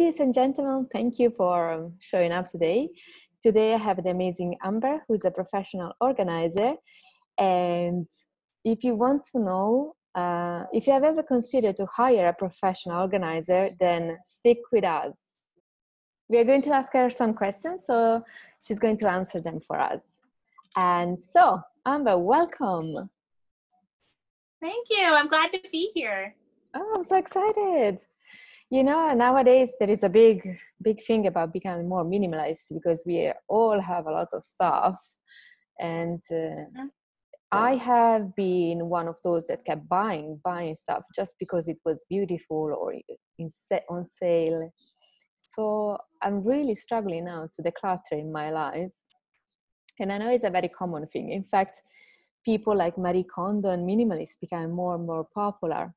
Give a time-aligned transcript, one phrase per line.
[0.00, 2.88] ladies and gentlemen, thank you for showing up today.
[3.42, 6.72] Today I have the amazing Amber, who's a professional organizer.
[7.36, 8.06] And
[8.64, 12.98] if you want to know, uh, if you have ever considered to hire a professional
[12.98, 15.14] organizer, then stick with us.
[16.30, 18.24] We are going to ask her some questions, so
[18.66, 20.00] she's going to answer them for us.
[20.76, 23.10] And so, Amber, welcome.
[24.62, 25.04] Thank you.
[25.04, 26.34] I'm glad to be here.
[26.74, 27.98] Oh, I'm so excited.
[28.72, 33.32] You know, nowadays there is a big, big thing about becoming more minimalist because we
[33.48, 35.02] all have a lot of stuff.
[35.80, 36.86] And uh, mm-hmm.
[37.50, 42.04] I have been one of those that kept buying, buying stuff just because it was
[42.08, 42.94] beautiful or
[43.38, 44.70] in set on sale.
[45.36, 48.92] So I'm really struggling now to declutter in my life.
[49.98, 51.32] And I know it's a very common thing.
[51.32, 51.82] In fact,
[52.44, 55.92] people like Marie Kondo and minimalists became more and more popular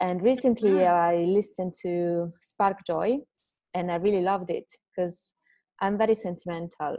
[0.00, 0.94] and recently mm-hmm.
[0.94, 3.18] I listened to Spark Joy
[3.74, 5.18] and I really loved it because
[5.80, 6.96] I'm very sentimental.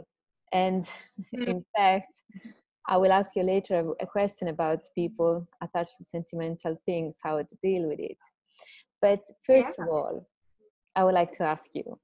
[0.52, 0.88] And
[1.34, 1.46] mm.
[1.46, 2.22] in fact,
[2.88, 7.56] I will ask you later a question about people attached to sentimental things, how to
[7.62, 8.18] deal with it.
[9.00, 9.84] But first yeah.
[9.84, 10.28] of all,
[10.94, 11.98] I would like to ask you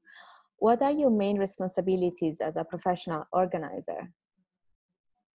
[0.59, 4.13] what are your main responsibilities as a professional organizer?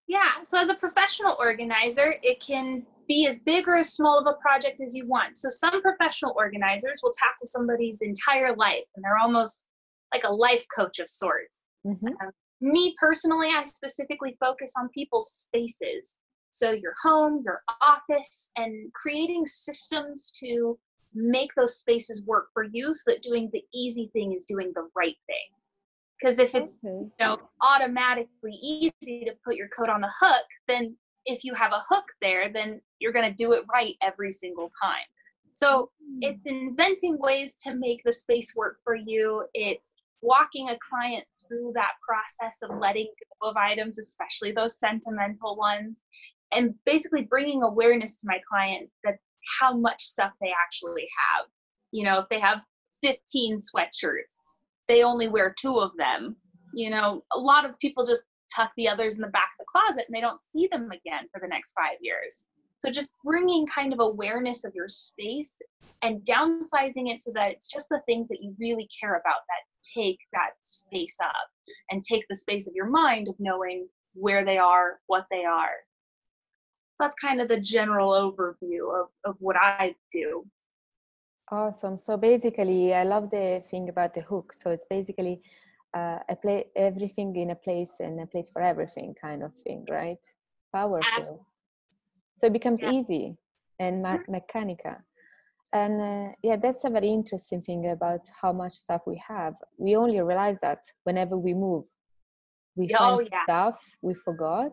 [0.07, 4.27] Yeah, so as a professional organizer, it can be as big or as small of
[4.27, 5.37] a project as you want.
[5.37, 9.65] So some professional organizers will tackle somebody's entire life and they're almost
[10.13, 11.65] like a life coach of sorts.
[11.85, 12.07] Mm-hmm.
[12.07, 12.31] Um,
[12.61, 16.21] me personally, I specifically focus on people's spaces.
[16.51, 20.77] So your home, your office, and creating systems to
[21.13, 24.87] make those spaces work for you so that doing the easy thing is doing the
[24.95, 25.49] right thing.
[26.19, 26.93] Because if it's okay.
[26.93, 31.71] you know automatically easy to put your coat on the hook, then if you have
[31.71, 35.05] a hook there, then you're going to do it right every single time.
[35.55, 36.17] So mm.
[36.21, 39.45] it's inventing ways to make the space work for you.
[39.53, 43.07] It's walking a client through that process of letting
[43.41, 46.01] go of items, especially those sentimental ones,
[46.51, 49.17] and basically bringing awareness to my client that
[49.59, 51.45] how much stuff they actually have.
[51.91, 52.59] You know, if they have
[53.03, 54.41] 15 sweatshirts,
[54.87, 56.35] they only wear two of them.
[56.73, 58.23] You know, a lot of people just
[58.55, 61.27] tuck the others in the back of the closet and they don't see them again
[61.31, 62.45] for the next five years.
[62.79, 65.61] So just bringing kind of awareness of your space
[66.01, 69.63] and downsizing it so that it's just the things that you really care about that
[69.95, 71.47] take that space up
[71.91, 75.75] and take the space of your mind of knowing where they are, what they are.
[76.99, 80.45] That's kind of the general overview of, of what I do.
[81.51, 81.97] Awesome.
[81.97, 84.53] So basically, I love the thing about the hook.
[84.53, 85.41] So it's basically
[85.93, 89.85] uh, a play everything in a place and a place for everything kind of thing,
[89.89, 90.19] right?
[90.73, 91.01] Powerful.
[91.17, 91.45] Absolutely.
[92.35, 92.91] So it becomes yeah.
[92.91, 93.37] easy
[93.79, 94.31] and me- mm-hmm.
[94.31, 94.95] mechanical.
[95.73, 99.55] And uh, yeah, that's a very interesting thing about how much stuff we have.
[99.77, 101.85] We only realize that whenever we move,
[102.75, 103.43] we oh, find yeah.
[103.43, 104.71] stuff we forgot.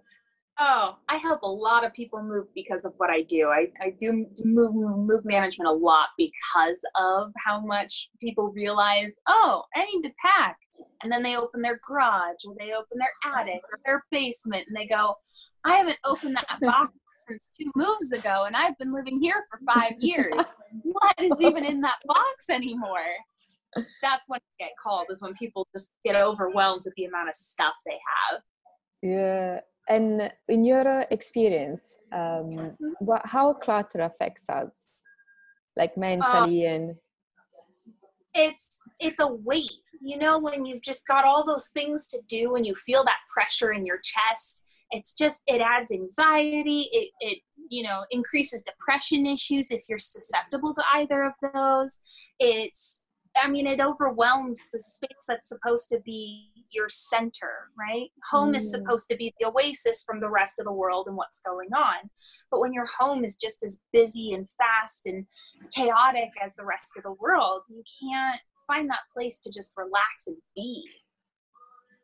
[0.59, 3.49] Oh, I help a lot of people move because of what I do.
[3.49, 9.63] I, I do move move management a lot because of how much people realize, oh,
[9.75, 10.59] I need to pack
[11.03, 14.77] and then they open their garage or they open their attic or their basement and
[14.77, 15.15] they go,
[15.65, 16.93] I haven't opened that box
[17.29, 20.35] since two moves ago and I've been living here for five years.
[20.83, 22.99] what is even in that box anymore?
[24.03, 27.35] That's when I get called, is when people just get overwhelmed with the amount of
[27.37, 27.99] stuff they
[28.33, 28.43] have.
[29.03, 29.61] Yeah.
[29.89, 32.87] And in your experience, um, mm-hmm.
[32.99, 34.71] what, how clutter affects us,
[35.77, 36.95] like mentally um, and?
[38.35, 38.70] It's
[39.01, 42.67] it's a weight you know, when you've just got all those things to do and
[42.67, 46.89] you feel that pressure in your chest, it's just, it adds anxiety.
[46.93, 52.01] It, it, you know, increases depression issues if you're susceptible to either of those.
[52.39, 53.05] It's,
[53.37, 58.11] I mean, it overwhelms the space that's supposed to be your center, right?
[58.31, 58.57] Home mm.
[58.57, 61.73] is supposed to be the oasis from the rest of the world and what's going
[61.75, 62.11] on.
[62.51, 65.27] But when your home is just as busy and fast and
[65.73, 68.41] chaotic as the rest of the world, you can't
[68.71, 70.85] find that place to just relax and be.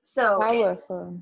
[0.03, 1.21] So Powerful.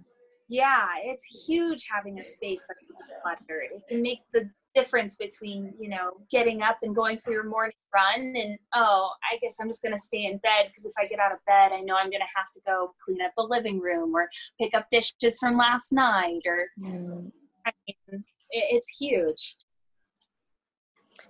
[0.49, 2.81] yeah, it's huge having a space that's
[3.23, 3.71] cluttered.
[3.75, 7.77] It can make the difference between, you know, getting up and going for your morning
[7.95, 11.07] run and, oh, I guess I'm just going to stay in bed because if I
[11.07, 13.45] get out of bed, I know I'm going to have to go clean up the
[13.45, 14.29] living room or
[14.61, 17.31] pick up dishes from last night or, mm.
[17.67, 19.57] I mean, it's huge.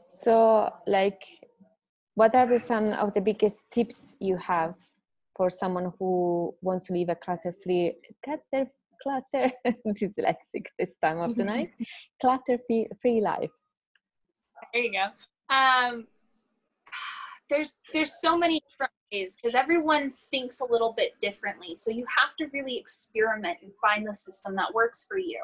[0.09, 1.23] So, like,
[2.15, 4.75] what are the, some of the biggest tips you have
[5.37, 7.95] for someone who wants to live a clutter-free,
[8.25, 8.71] clutter,
[9.03, 9.53] clutter,
[9.89, 11.71] dyslexic this time of the night,
[12.21, 13.51] clutter-free life?
[14.73, 15.55] There you go.
[15.55, 16.07] Um,
[17.51, 21.77] there's there's so many different ways because everyone thinks a little bit differently.
[21.77, 25.41] So you have to really experiment and find the system that works for you.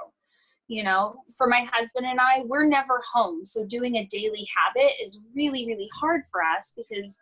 [0.70, 3.44] You know, for my husband and I, we're never home.
[3.44, 7.20] So doing a daily habit is really, really hard for us because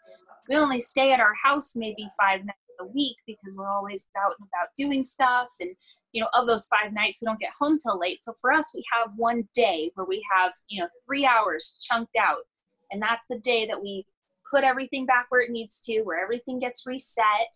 [0.50, 4.34] we only stay at our house maybe five nights a week because we're always out
[4.38, 5.48] and about doing stuff.
[5.60, 5.70] And,
[6.12, 8.22] you know, of those five nights, we don't get home till late.
[8.22, 12.16] So for us, we have one day where we have, you know, three hours chunked
[12.20, 12.44] out.
[12.90, 14.04] And that's the day that we
[14.50, 17.48] put everything back where it needs to, where everything gets reset.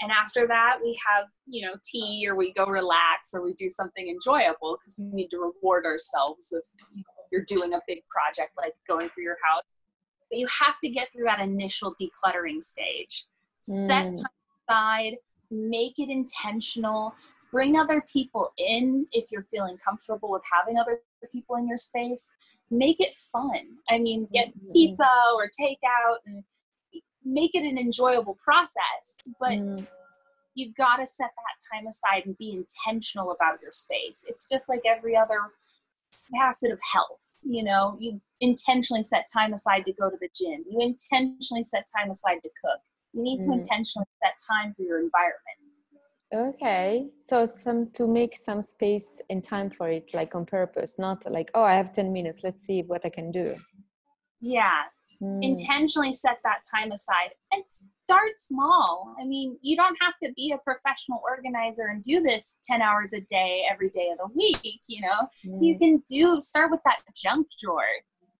[0.00, 3.68] And after that, we have, you know, tea or we go relax or we do
[3.68, 6.62] something enjoyable because we need to reward ourselves if
[7.32, 9.64] you're doing a big project like going through your house.
[10.30, 13.26] But you have to get through that initial decluttering stage.
[13.68, 13.86] Mm.
[13.86, 14.24] Set time
[14.68, 15.16] aside,
[15.50, 17.14] make it intentional,
[17.50, 21.00] bring other people in if you're feeling comfortable with having other
[21.32, 22.30] people in your space
[22.70, 23.76] make it fun.
[23.88, 24.72] I mean, get mm-hmm.
[24.72, 26.42] pizza or takeout and
[27.26, 29.86] make it an enjoyable process, but mm.
[30.54, 34.24] you've got to set that time aside and be intentional about your space.
[34.28, 35.38] It's just like every other
[36.32, 37.18] facet of health.
[37.42, 40.64] You know, you intentionally set time aside to go to the gym.
[40.70, 42.80] You intentionally set time aside to cook.
[43.12, 43.46] You need mm.
[43.46, 45.66] to intentionally set time for your environment.
[46.34, 51.30] Okay, so some to make some space and time for it, like on purpose, not
[51.30, 53.54] like oh I have ten minutes, let's see what I can do.
[54.40, 54.82] Yeah,
[55.20, 55.38] mm.
[55.42, 57.62] intentionally set that time aside and
[58.04, 59.14] start small.
[59.20, 63.12] I mean, you don't have to be a professional organizer and do this ten hours
[63.12, 64.80] a day every day of the week.
[64.86, 65.58] You know, mm.
[65.60, 67.82] you can do start with that junk drawer.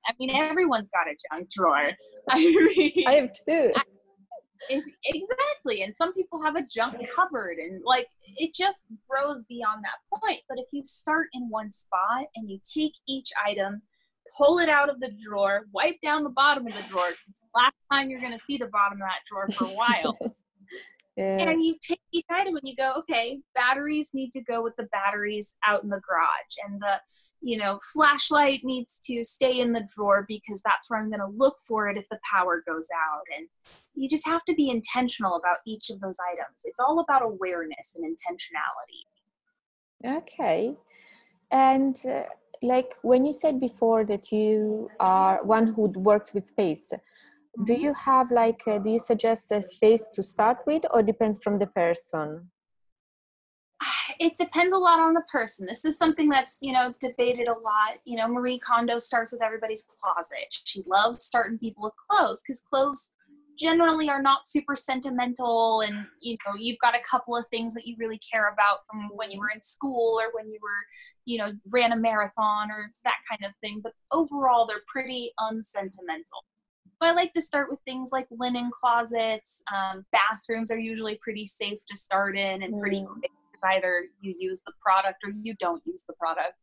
[0.06, 1.90] I mean, everyone's got a junk drawer.
[2.30, 3.72] I mean, I have two.
[3.74, 3.82] I,
[4.70, 5.82] exactly.
[5.82, 10.40] And some people have a junk cupboard and like it just grows beyond that point.
[10.48, 13.82] But if you start in one spot and you take each item,
[14.36, 17.08] pull it out of the drawer, wipe down the bottom of the drawer.
[17.10, 19.76] It's the last time you're going to see the bottom of that drawer for a
[19.76, 20.18] while.
[21.16, 21.48] yeah.
[21.48, 24.88] And you take each item and you go, okay, batteries need to go with the
[24.92, 26.56] batteries out in the garage.
[26.66, 27.00] And the
[27.42, 31.36] you know, flashlight needs to stay in the drawer because that's where I'm going to
[31.36, 33.22] look for it if the power goes out.
[33.36, 33.46] And
[33.94, 36.62] you just have to be intentional about each of those items.
[36.64, 40.18] It's all about awareness and intentionality.
[40.18, 40.74] Okay.
[41.50, 42.24] And uh,
[42.62, 47.64] like when you said before that you are one who works with space, mm-hmm.
[47.64, 51.38] do you have like, uh, do you suggest a space to start with or depends
[51.42, 52.50] from the person?
[54.20, 55.66] it depends a lot on the person.
[55.66, 57.98] This is something that's, you know, debated a lot.
[58.04, 60.46] You know, Marie Kondo starts with everybody's closet.
[60.64, 63.12] She loves starting people with clothes because clothes
[63.58, 67.86] generally are not super sentimental and you know you've got a couple of things that
[67.86, 70.68] you really care about from when you were in school or when you were
[71.24, 76.44] you know ran a marathon or that kind of thing but overall they're pretty unsentimental
[76.98, 79.62] but I like to start with things like linen closets.
[79.70, 83.06] Um, bathrooms are usually pretty safe to start in and pretty mm.
[83.06, 83.30] quick
[83.64, 86.54] either you use the product or you don't use the product.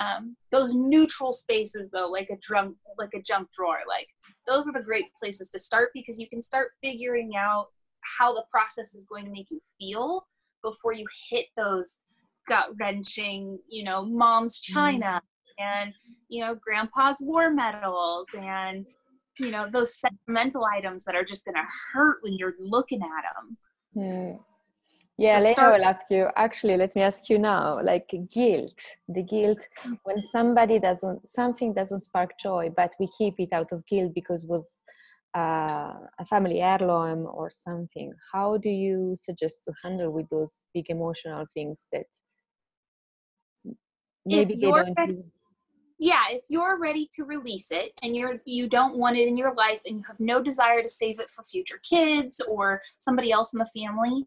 [0.00, 4.08] Um, those neutral spaces though, like a drum, like a junk drawer, like
[4.46, 7.66] those are the great places to start because you can start figuring out
[8.18, 10.26] how the process is going to make you feel
[10.62, 11.98] before you hit those
[12.48, 14.74] gut wrenching, you know, mom's mm-hmm.
[14.74, 15.20] china
[15.58, 15.92] and
[16.28, 18.86] you know grandpa's war medals and
[19.38, 23.24] you know those sentimental items that are just going to hurt when you're looking at
[23.34, 23.56] them.
[23.96, 24.38] Mm.
[25.18, 26.28] Yeah, later I will ask you.
[26.36, 27.82] Actually, let me ask you now.
[27.82, 28.74] Like guilt,
[29.08, 29.58] the guilt
[30.04, 34.44] when somebody doesn't, something doesn't spark joy, but we keep it out of guilt because
[34.44, 34.80] it was
[35.36, 38.12] uh, a family heirloom or something.
[38.32, 42.06] How do you suggest to handle with those big emotional things that
[44.24, 44.96] maybe they don't?
[44.96, 45.24] Ready, do?
[45.98, 49.52] Yeah, if you're ready to release it and you're you don't want it in your
[49.54, 53.52] life and you have no desire to save it for future kids or somebody else
[53.52, 54.24] in the family,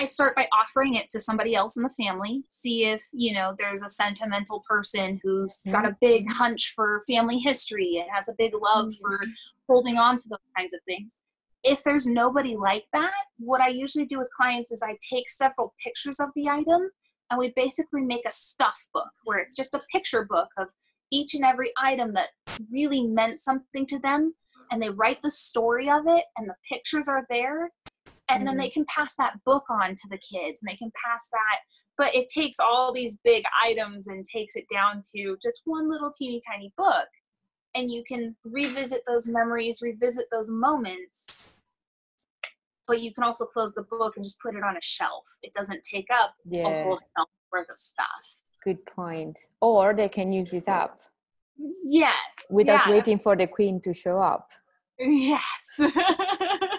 [0.00, 3.54] I start by offering it to somebody else in the family, see if, you know,
[3.58, 5.72] there's a sentimental person who's mm-hmm.
[5.72, 9.14] got a big hunch for family history and has a big love mm-hmm.
[9.14, 9.26] for
[9.68, 11.18] holding on to those kinds of things.
[11.64, 15.74] If there's nobody like that, what I usually do with clients is I take several
[15.84, 16.88] pictures of the item
[17.30, 20.68] and we basically make a stuff book where it's just a picture book of
[21.12, 22.28] each and every item that
[22.72, 24.32] really meant something to them
[24.70, 27.70] and they write the story of it and the pictures are there
[28.30, 28.80] and then they mm-hmm.
[28.80, 31.58] can pass that book on to the kids and they can pass that
[32.00, 36.10] but it takes all these big items and takes it down to just one little
[36.10, 37.06] teeny tiny book.
[37.74, 41.52] And you can revisit those memories revisit those moments
[42.88, 45.24] but you can also close the book and just put it on a shelf.
[45.42, 46.66] It doesn't take up yeah.
[46.66, 48.40] a whole shelf worth of stuff.
[48.64, 49.38] Good point.
[49.60, 51.00] Or they can use it up.
[51.84, 52.16] Yes.
[52.48, 52.92] Without yeah.
[52.92, 54.48] waiting for the queen to show up.
[54.98, 55.78] Yes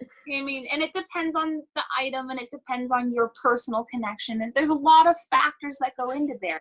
[0.00, 4.42] I mean, and it depends on the item and it depends on your personal connection.
[4.42, 6.60] And there's a lot of factors that go into there.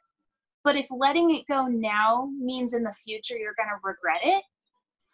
[0.63, 4.43] But if letting it go now means in the future you're going to regret it,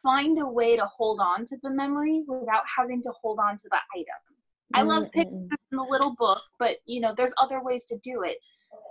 [0.02, 3.70] find a way to hold on to the memory without having to hold on to
[3.70, 4.30] the item.
[4.74, 8.22] I love pictures in the little book, but you know, there's other ways to do
[8.24, 8.38] it.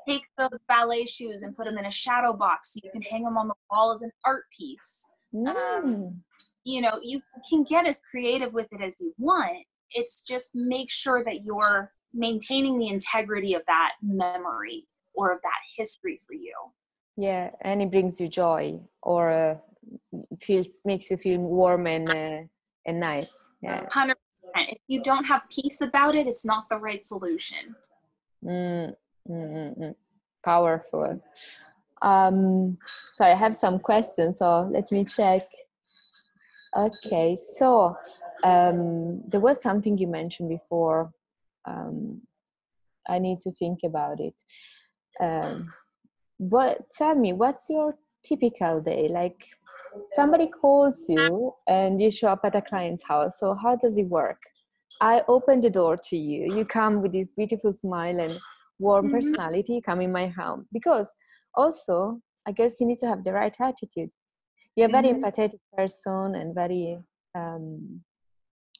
[0.08, 3.22] Take those ballet shoes and put them in a shadow box so you can hang
[3.22, 5.04] them on the wall as an art piece.
[5.34, 5.84] Um, mm.
[5.84, 6.22] Um,
[6.68, 9.64] you know, you can get as creative with it as you want.
[9.92, 15.60] It's just make sure that you're maintaining the integrity of that memory or of that
[15.76, 16.54] history for you.
[17.16, 19.56] Yeah, and it brings you joy or uh,
[20.40, 22.40] feels makes you feel warm and uh,
[22.86, 23.32] and nice.
[23.62, 23.86] Yeah.
[23.90, 24.70] Hundred percent.
[24.72, 27.74] If you don't have peace about it, it's not the right solution.
[28.44, 28.94] Mm,
[29.28, 29.94] mm, mm, mm.
[30.44, 31.20] Powerful.
[32.02, 34.38] Um, so I have some questions.
[34.38, 35.48] So let me check.
[36.78, 37.96] Okay, so
[38.44, 41.12] um, there was something you mentioned before.
[41.64, 42.20] Um,
[43.08, 44.34] I need to think about it.
[45.20, 45.72] Um,
[46.38, 49.08] but tell me, what's your typical day?
[49.08, 49.44] Like
[50.14, 53.40] somebody calls you and you show up at a client's house.
[53.40, 54.40] So how does it work?
[55.00, 56.54] I open the door to you.
[56.54, 58.38] You come with this beautiful smile and
[58.78, 59.16] warm mm-hmm.
[59.16, 59.80] personality.
[59.84, 61.12] Come in my home because
[61.54, 64.10] also I guess you need to have the right attitude
[64.78, 65.24] you're a very mm-hmm.
[65.24, 66.98] empathetic person and very
[67.34, 68.00] um,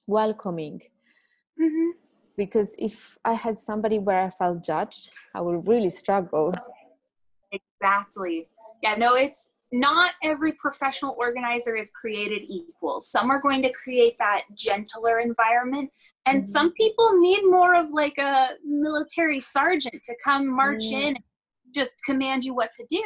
[0.06, 0.80] welcoming
[1.60, 1.90] mm-hmm.
[2.36, 6.54] because if i had somebody where i felt judged i would really struggle
[7.52, 8.48] exactly
[8.82, 14.16] yeah no it's not every professional organizer is created equal some are going to create
[14.18, 15.90] that gentler environment
[16.26, 16.50] and mm-hmm.
[16.50, 20.92] some people need more of like a military sergeant to come march mm.
[20.92, 21.24] in and
[21.74, 23.04] just command you what to do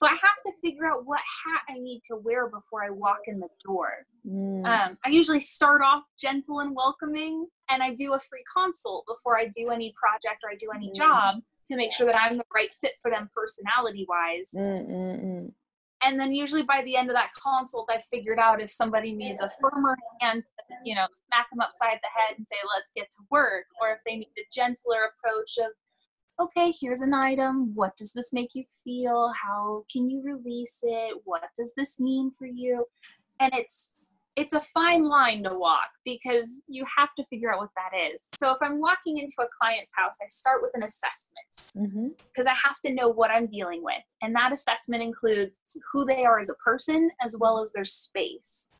[0.00, 3.18] so I have to figure out what hat I need to wear before I walk
[3.26, 3.92] in the door.
[4.26, 4.64] Mm.
[4.64, 9.38] Um, I usually start off gentle and welcoming, and I do a free consult before
[9.38, 10.94] I do any project or I do any mm.
[10.94, 11.34] job
[11.70, 14.48] to make sure that I'm the right fit for them personality wise.
[14.56, 15.52] Mm,
[16.02, 19.42] and then usually by the end of that consult, I've figured out if somebody needs
[19.42, 23.10] a firmer hand to, you know, smack them upside the head and say, let's get
[23.10, 25.72] to work, or if they need a gentler approach of,
[26.40, 27.72] okay, here's an item.
[27.74, 29.32] What does this make you feel?
[29.42, 31.16] How can you release it?
[31.24, 32.84] What does this mean for you?
[33.40, 33.94] And it's
[34.36, 38.22] it's a fine line to walk because you have to figure out what that is.
[38.38, 42.48] So if I'm walking into a client's house, I start with an assessment because mm-hmm.
[42.48, 44.02] I have to know what I'm dealing with.
[44.22, 45.56] And that assessment includes
[45.92, 48.70] who they are as a person as well as their space.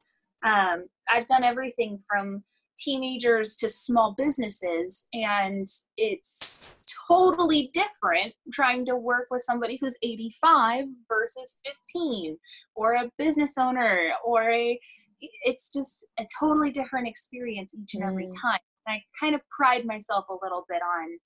[0.45, 2.45] Um, I've done everything from
[2.79, 6.67] teenagers to small businesses and it's
[7.11, 11.59] totally different trying to work with somebody who's 85 versus
[11.95, 12.37] 15
[12.75, 14.79] or a business owner or a
[15.21, 18.33] it's just a totally different experience each and every mm.
[18.40, 21.19] time i kind of pride myself a little bit on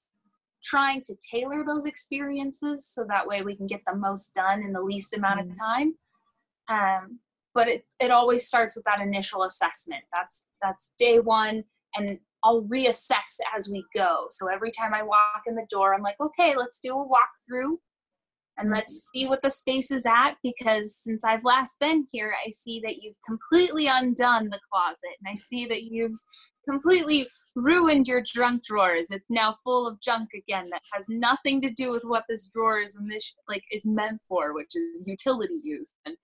[0.62, 4.72] trying to tailor those experiences so that way we can get the most done in
[4.72, 5.50] the least amount mm.
[5.50, 5.94] of time
[6.68, 7.18] um,
[7.54, 10.02] but it, it always starts with that initial assessment.
[10.12, 14.26] That's that's day one, and I'll reassess as we go.
[14.28, 17.76] So every time I walk in the door, I'm like, okay, let's do a walkthrough
[18.58, 18.74] and mm-hmm.
[18.74, 22.80] let's see what the space is at because since I've last been here, I see
[22.84, 26.18] that you've completely undone the closet and I see that you've
[26.68, 29.06] completely ruined your junk drawers.
[29.10, 32.80] It's now full of junk again that has nothing to do with what this drawer
[32.80, 32.98] is
[33.48, 35.92] like is meant for, which is utility use.
[36.04, 36.16] And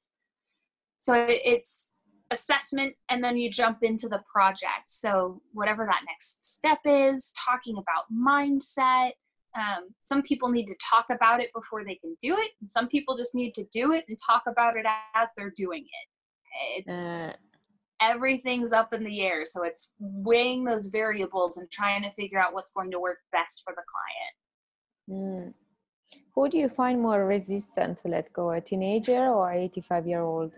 [0.98, 1.89] so it's
[2.30, 4.88] assessment and then you jump into the project.
[4.88, 9.12] So whatever that next step is, talking about mindset.
[9.56, 12.86] Um, some people need to talk about it before they can do it, and some
[12.86, 16.86] people just need to do it and talk about it as they're doing it.
[16.86, 17.32] It's uh.
[18.00, 22.54] everything's up in the air, so it's weighing those variables and trying to figure out
[22.54, 23.82] what's going to work best for the
[25.08, 25.52] client.
[25.52, 25.54] Mm.
[26.36, 30.52] Who do you find more resistant to let go, a teenager or 85 year old?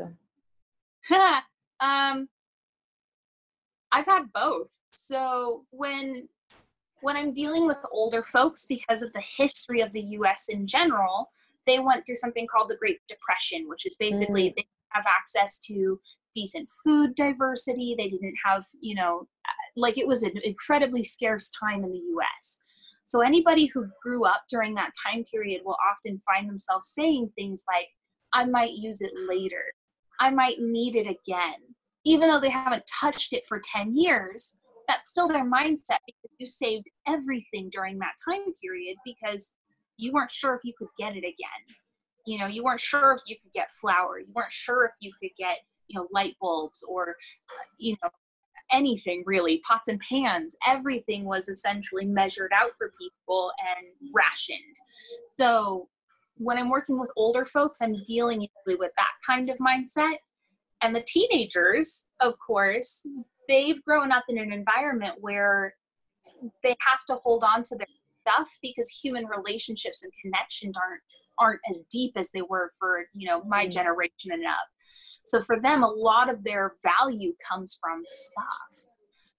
[1.82, 2.28] um,
[3.90, 4.70] I've had both.
[4.92, 6.28] So when
[7.00, 10.46] when I'm dealing with older folks, because of the history of the U.S.
[10.48, 11.30] in general,
[11.66, 14.54] they went through something called the Great Depression, which is basically mm.
[14.56, 16.00] they have access to
[16.32, 17.96] decent food diversity.
[17.98, 19.26] They didn't have, you know,
[19.76, 22.62] like it was an incredibly scarce time in the U.S.
[23.04, 27.64] So anybody who grew up during that time period will often find themselves saying things
[27.68, 27.88] like,
[28.32, 29.64] "I might use it later."
[30.22, 31.58] I might need it again.
[32.04, 36.46] Even though they haven't touched it for 10 years, that's still their mindset because you
[36.46, 39.56] saved everything during that time period because
[39.96, 41.62] you weren't sure if you could get it again.
[42.24, 45.12] you know you weren't sure if you could get flour you weren't sure if you
[45.20, 47.16] could get you know light bulbs or
[47.78, 48.10] you know
[48.70, 54.76] anything really pots and pans everything was essentially measured out for people and rationed
[55.36, 55.88] so
[56.36, 60.16] when i'm working with older folks i'm dealing with that kind of mindset.
[60.80, 63.06] And the teenagers of course
[63.48, 65.74] they've grown up in an environment where
[66.62, 67.86] they have to hold on to their
[68.22, 71.02] stuff because human relationships and connections aren't
[71.38, 73.70] aren't as deep as they were for you know my mm.
[73.70, 74.66] generation and up.
[75.24, 78.86] So for them a lot of their value comes from stuff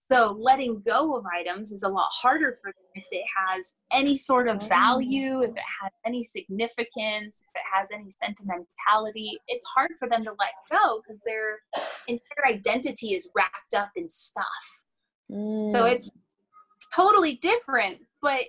[0.09, 4.17] so letting go of items is a lot harder for them if it has any
[4.17, 9.91] sort of value if it has any significance if it has any sentimentality it's hard
[9.99, 11.59] for them to let go because their
[12.07, 14.45] entire identity is wrapped up in stuff
[15.31, 15.71] mm.
[15.71, 16.11] so it's
[16.93, 18.41] totally different but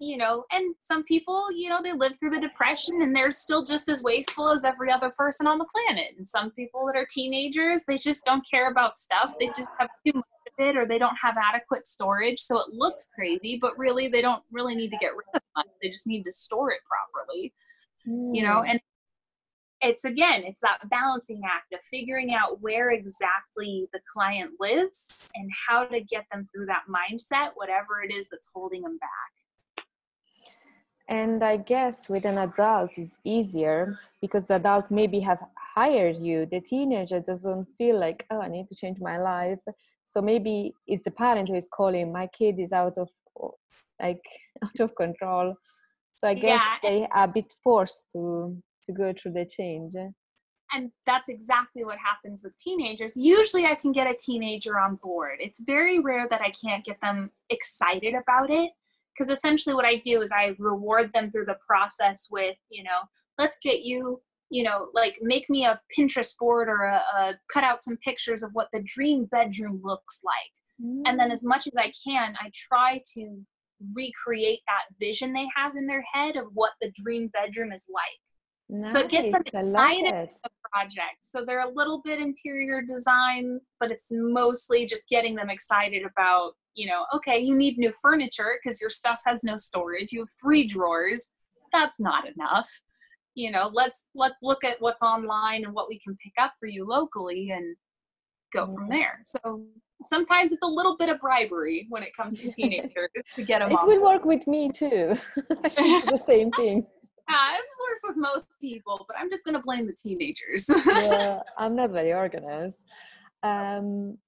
[0.00, 3.62] you know, and some people, you know, they live through the depression and they're still
[3.62, 6.14] just as wasteful as every other person on the planet.
[6.16, 9.36] And some people that are teenagers, they just don't care about stuff.
[9.38, 10.24] They just have too much
[10.58, 12.40] it or they don't have adequate storage.
[12.40, 15.72] So it looks crazy, but really they don't really need to get rid of it.
[15.82, 17.52] They just need to store it properly.
[18.06, 18.34] Mm.
[18.34, 18.70] You know, hmm.
[18.70, 18.80] and
[19.82, 25.50] it's again, it's that balancing act of figuring out where exactly the client lives and
[25.68, 29.84] how to get them through that mindset, whatever it is that's holding them back.
[31.08, 35.40] And I guess with an adult it's easier because the adult maybe have
[35.74, 36.46] hired you.
[36.46, 39.58] The teenager doesn't feel like, oh, I need to change my life.
[40.10, 43.08] So maybe it's the parent who is calling, my kid is out of
[44.02, 44.20] like
[44.64, 45.54] out of control.
[46.18, 46.76] So I guess yeah.
[46.82, 49.92] they are a bit forced to to go through the change.
[50.72, 53.16] And that's exactly what happens with teenagers.
[53.16, 55.38] Usually I can get a teenager on board.
[55.40, 58.72] It's very rare that I can't get them excited about it
[59.16, 63.00] because essentially what I do is I reward them through the process with, you know,
[63.38, 67.64] let's get you, you know, like make me a Pinterest board or a, a cut
[67.64, 70.84] out some pictures of what the dream bedroom looks like.
[70.84, 71.02] Mm.
[71.06, 73.40] And then as much as I can, I try to
[73.94, 78.80] recreate that vision they have in their head of what the dream bedroom is like.
[78.82, 78.92] Nice.
[78.92, 81.18] So it gets them excited about the project.
[81.22, 86.52] So they're a little bit interior design, but it's mostly just getting them excited about,
[86.74, 90.12] you know, okay, you need new furniture because your stuff has no storage.
[90.12, 91.30] You have three drawers.
[91.72, 92.68] That's not enough.
[93.34, 96.66] You know, let's let's look at what's online and what we can pick up for
[96.66, 97.76] you locally and
[98.52, 98.90] go from mm-hmm.
[98.90, 99.20] there.
[99.24, 99.62] So
[100.04, 103.72] sometimes it's a little bit of bribery when it comes to teenagers to get them.
[103.72, 105.16] It will work with me too.
[105.36, 106.86] the same thing.
[107.28, 110.68] Yeah, it works with most people, but I'm just gonna blame the teenagers.
[110.86, 112.74] yeah, I'm not very organized.
[113.42, 114.18] Um,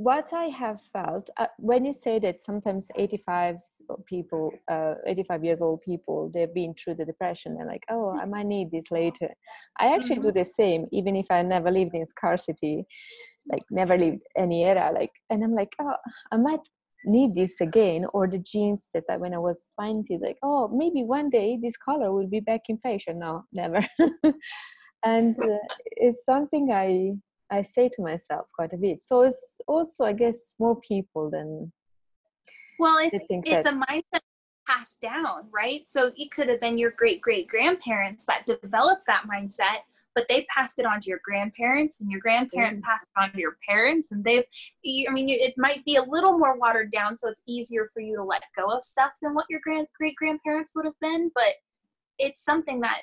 [0.00, 3.56] what I have felt uh, when you say that sometimes 85
[4.06, 7.54] people, uh, 85 years old people, they've been through the depression.
[7.54, 9.28] They're like, oh, I might need this later.
[9.78, 10.28] I actually mm-hmm.
[10.28, 12.86] do the same, even if I never lived in scarcity,
[13.52, 14.90] like never lived any era.
[14.90, 15.96] Like, and I'm like, oh,
[16.32, 16.60] I might
[17.04, 21.02] need this again or the jeans that I, when I was 20 like oh maybe
[21.02, 23.82] one day this color will be back in fashion no never
[25.02, 25.56] and uh,
[25.92, 27.14] it's something I
[27.50, 31.72] I say to myself quite a bit so it's also I guess more people than
[32.78, 34.20] well it's it's a mindset
[34.66, 39.24] passed down right so it could have been your great great grandparents that developed that
[39.24, 39.80] mindset
[40.14, 42.84] but they passed it on to your grandparents and your grandparents mm.
[42.84, 44.44] passed it on to your parents and they've
[45.08, 48.16] i mean it might be a little more watered down so it's easier for you
[48.16, 51.54] to let go of stuff than what your grand great grandparents would have been but
[52.18, 53.02] it's something that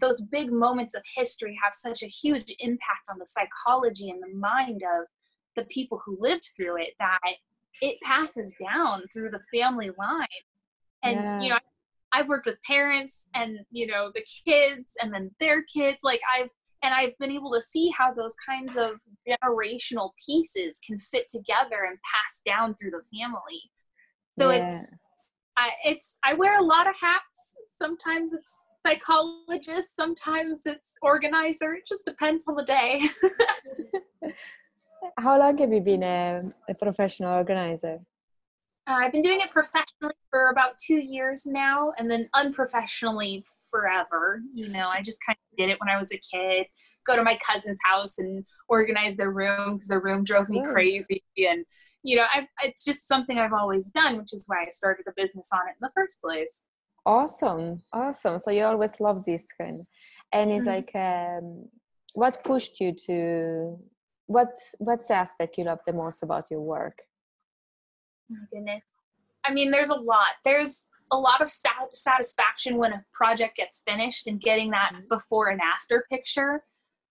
[0.00, 4.36] those big moments of history have such a huge impact on the psychology and the
[4.36, 5.06] mind of
[5.56, 7.18] the people who lived through it that
[7.80, 10.26] it passes down through the family line
[11.02, 11.40] and yeah.
[11.40, 11.58] you know
[12.12, 16.50] I've worked with parents and you know the kids and then their kids like I've
[16.84, 21.86] and I've been able to see how those kinds of generational pieces can fit together
[21.88, 23.60] and pass down through the family.
[24.38, 24.70] So yeah.
[24.70, 24.92] it's
[25.56, 27.24] I it's I wear a lot of hats.
[27.72, 31.74] Sometimes it's psychologist, sometimes it's organizer.
[31.74, 33.02] It just depends on the day.
[35.18, 38.00] How long have you been a, a professional organizer?
[38.86, 44.42] Uh, I've been doing it professionally for about two years now, and then unprofessionally forever.
[44.52, 46.66] You know, I just kind of did it when I was a kid.
[47.06, 51.22] Go to my cousin's house and organize their room because their room drove me crazy,
[51.36, 51.64] and
[52.02, 55.12] you know, I've, it's just something I've always done, which is why I started a
[55.16, 56.66] business on it in the first place.
[57.06, 58.38] Awesome, awesome.
[58.38, 59.86] So you always love this kind,
[60.32, 60.74] and it's mm-hmm.
[60.74, 61.68] like, um,
[62.14, 63.78] what pushed you to?
[64.26, 66.98] What what's the aspect you love the most about your work?
[68.30, 68.82] my goodness.
[69.44, 70.40] I mean, there's a lot.
[70.44, 75.08] There's a lot of sat- satisfaction when a project gets finished and getting that mm-hmm.
[75.08, 76.64] before and after picture.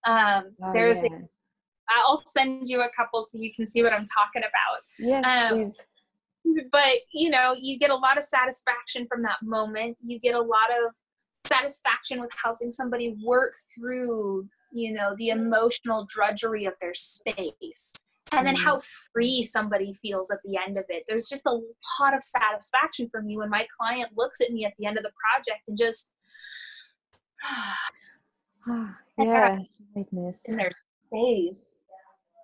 [0.05, 1.09] Um, oh, there's yeah.
[1.11, 4.81] a, I'll send you a couple so you can see what I'm talking about.
[4.97, 5.77] Yes, um, please.
[6.71, 9.97] But you know, you get a lot of satisfaction from that moment.
[10.05, 10.93] You get a lot of
[11.45, 17.93] satisfaction with helping somebody work through, you know, the emotional drudgery of their space
[18.31, 19.11] and then how mm-hmm.
[19.13, 21.03] free somebody feels at the end of it.
[21.07, 24.73] There's just a lot of satisfaction for me when my client looks at me at
[24.79, 26.13] the end of the project and just
[29.17, 29.59] yeah,
[30.45, 30.71] in their
[31.11, 31.75] face.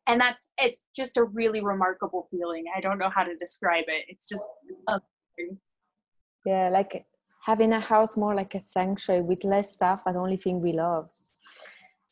[0.10, 2.66] And that's it's just a really remarkable feeling.
[2.76, 4.06] I don't know how to describe it.
[4.08, 4.44] It's just
[4.88, 5.58] amazing.
[6.46, 7.06] Yeah, like
[7.46, 11.10] having a house more like a sanctuary with less stuff and only thing we love.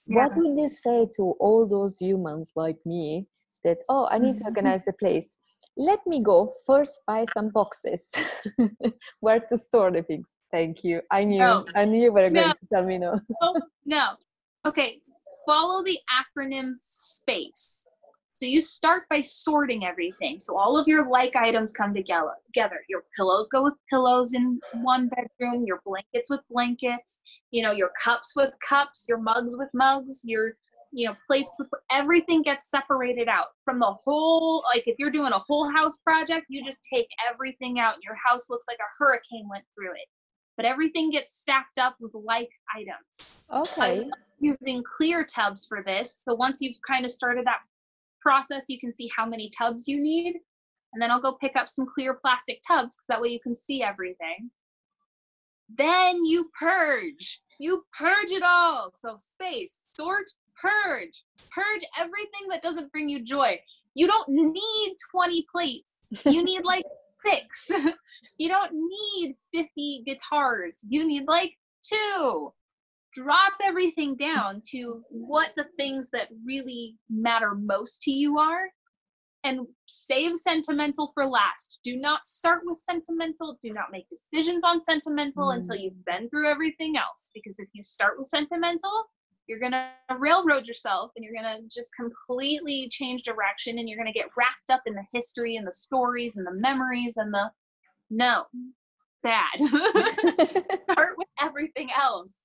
[0.06, 0.28] Yeah.
[0.28, 3.28] What would you say to all those humans like me
[3.64, 5.30] that oh i need to organize the place
[5.76, 8.10] let me go first buy some boxes
[9.22, 11.66] where to store the things thank you i knew no.
[11.76, 12.42] i knew you were no.
[12.42, 14.06] going to tell me no oh, no
[14.66, 15.02] okay
[15.46, 17.77] follow the acronym space
[18.40, 20.40] so you start by sorting everything.
[20.40, 22.36] So all of your like items come together.
[22.88, 27.92] Your pillows go with pillows in one bedroom, your blankets with blankets, you know, your
[28.02, 30.54] cups with cups, your mugs with mugs, your
[30.92, 31.60] you know, plates,
[31.92, 36.46] everything gets separated out from the whole, like if you're doing a whole house project,
[36.48, 37.96] you just take everything out.
[38.04, 40.08] Your house looks like a hurricane went through it.
[40.56, 43.44] But everything gets stacked up with like items.
[43.54, 44.10] Okay.
[44.40, 46.24] using clear tubs for this.
[46.26, 47.60] So once you've kind of started that
[48.28, 50.36] process, you can see how many tubs you need.
[50.92, 53.56] And then I'll go pick up some clear plastic tubs because that way you can
[53.56, 54.52] see everything.
[55.78, 57.40] Then you purge.
[57.58, 58.92] You purge it all.
[58.96, 60.26] So space, sort,
[60.62, 61.24] purge.
[61.52, 63.58] Purge everything that doesn't bring you joy.
[63.94, 66.02] You don't need 20 plates.
[66.26, 66.84] You need like
[67.26, 67.72] six.
[68.38, 70.84] you don't need 50 guitars.
[70.86, 72.52] You need like two.
[73.18, 78.70] Drop everything down to what the things that really matter most to you are
[79.44, 81.80] and save sentimental for last.
[81.84, 83.58] Do not start with sentimental.
[83.60, 85.56] Do not make decisions on sentimental mm.
[85.56, 87.32] until you've been through everything else.
[87.34, 89.06] Because if you start with sentimental,
[89.48, 93.98] you're going to railroad yourself and you're going to just completely change direction and you're
[93.98, 97.34] going to get wrapped up in the history and the stories and the memories and
[97.34, 97.50] the
[98.12, 98.46] no
[99.24, 99.58] bad
[100.92, 102.40] start with everything else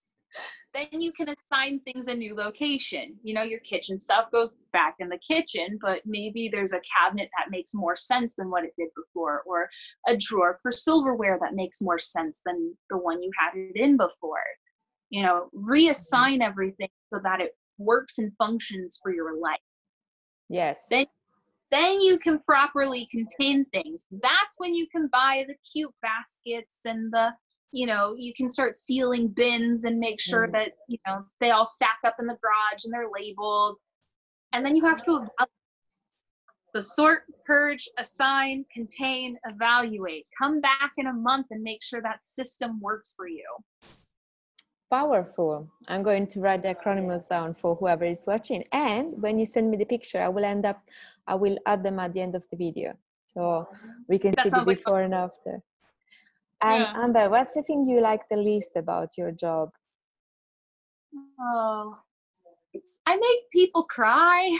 [0.74, 3.16] then you can assign things a new location.
[3.22, 7.28] You know your kitchen stuff goes back in the kitchen but maybe there's a cabinet
[7.38, 9.68] that makes more sense than what it did before or
[10.06, 13.96] a drawer for silverware that makes more sense than the one you had it in
[13.96, 14.44] before.
[15.10, 16.42] You know reassign mm-hmm.
[16.42, 19.60] everything so that it works and functions for your life.
[20.48, 20.78] Yes.
[20.90, 21.06] Then
[21.70, 24.06] then you can properly contain things.
[24.10, 27.30] That's when you can buy the cute baskets and the
[27.72, 30.52] you know you can start sealing bins and make sure mm.
[30.52, 33.76] that you know they all stack up in the garage and they're labeled
[34.52, 35.26] and then you have to
[36.74, 42.24] the sort purge assign contain evaluate come back in a month and make sure that
[42.24, 43.44] system works for you
[44.92, 45.66] powerful.
[45.88, 48.62] I'm going to write the acronyms down for whoever is watching.
[48.72, 50.78] And when you send me the picture, I will end up,
[51.26, 52.92] I will add them at the end of the video.
[53.32, 53.66] So
[54.06, 55.62] we can that see the before like and after.
[56.62, 57.02] And yeah.
[57.02, 59.70] Amber, what's the thing you like the least about your job?
[61.40, 61.98] Oh,
[63.06, 64.56] I make people cry.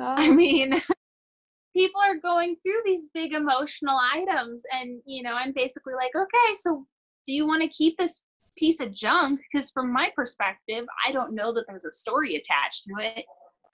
[0.00, 0.14] Oh.
[0.16, 0.74] I mean,
[1.76, 6.54] people are going through these big emotional items, and you know, I'm basically like, okay,
[6.54, 6.86] so
[7.26, 8.24] do you want to keep this
[8.58, 12.84] piece of junk because from my perspective i don't know that there's a story attached
[12.84, 13.24] to it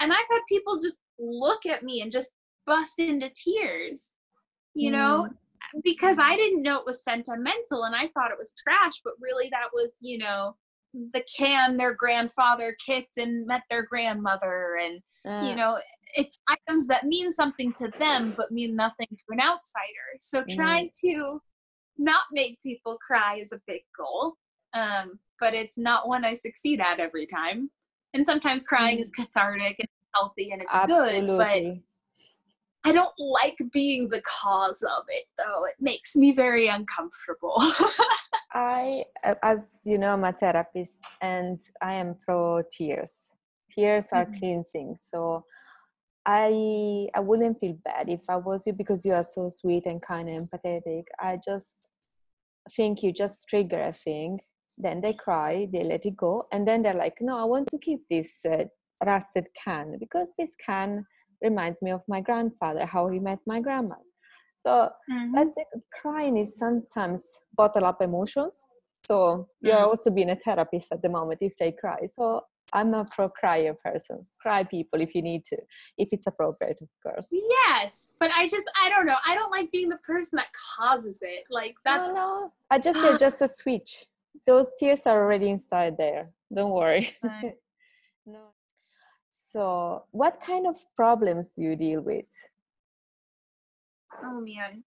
[0.00, 2.32] and i've had people just look at me and just
[2.66, 4.12] bust into tears
[4.74, 4.94] you mm.
[4.94, 5.28] know
[5.82, 9.48] because i didn't know it was sentimental and i thought it was trash but really
[9.50, 10.54] that was you know
[11.12, 15.46] the can their grandfather kicked and met their grandmother and uh.
[15.46, 15.76] you know
[16.14, 20.54] it's items that mean something to them but mean nothing to an outsider so mm.
[20.54, 21.40] trying to
[21.98, 24.37] not make people cry is a big goal
[24.74, 27.70] um, but it's not one I succeed at every time.
[28.12, 29.00] And sometimes crying mm.
[29.00, 31.20] is cathartic and healthy and it's Absolutely.
[31.20, 31.82] good, but
[32.84, 35.64] I don't like being the cause of it though.
[35.64, 37.54] It makes me very uncomfortable.
[38.52, 39.02] I,
[39.42, 43.12] as you know, I'm a therapist and I am pro tears.
[43.70, 44.38] Tears are mm-hmm.
[44.38, 44.96] cleansing.
[45.00, 45.44] So
[46.26, 50.00] I I wouldn't feel bad if I was you because you are so sweet and
[50.02, 51.04] kind and empathetic.
[51.20, 51.90] I just
[52.76, 54.40] think you just trigger a thing
[54.78, 57.78] then they cry they let it go and then they're like no i want to
[57.78, 58.64] keep this uh,
[59.04, 61.04] rusted can because this can
[61.42, 63.96] reminds me of my grandfather how he met my grandma
[64.58, 65.36] So mm-hmm.
[65.36, 65.68] I think
[66.00, 67.22] crying is sometimes
[67.56, 68.64] bottle up emotions.
[69.06, 69.86] So you're mm.
[69.86, 72.08] also being a therapist at the moment if they cry.
[72.16, 72.40] So
[72.72, 74.24] I'm a pro crier person.
[74.40, 75.56] Cry people if you need to,
[75.98, 77.26] if it's appropriate, of course.
[77.30, 79.16] Yes, but I just I don't know.
[79.26, 81.44] I don't like being the person that causes it.
[81.50, 82.52] Like that's no, no.
[82.70, 84.06] I just say just a switch.
[84.46, 86.30] Those tears are already inside there.
[86.54, 87.14] Don't worry.
[88.26, 88.53] no.
[89.54, 92.26] So, what kind of problems do you deal with?
[94.22, 94.82] Oh man.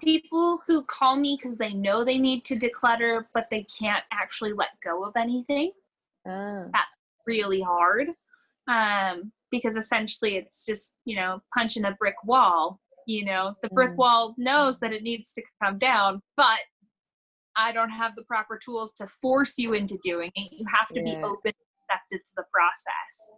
[0.00, 4.52] People who call me because they know they need to declutter, but they can't actually
[4.52, 5.72] let go of anything.
[6.28, 6.66] Ah.
[6.72, 8.08] That's really hard.
[8.68, 12.80] Um, because essentially it's just, you know, punching a brick wall.
[13.06, 13.96] You know, the brick mm.
[13.96, 16.58] wall knows that it needs to come down, but
[17.56, 20.52] I don't have the proper tools to force you into doing it.
[20.52, 21.16] You have to yeah.
[21.16, 21.54] be open and
[21.88, 23.33] receptive to the process.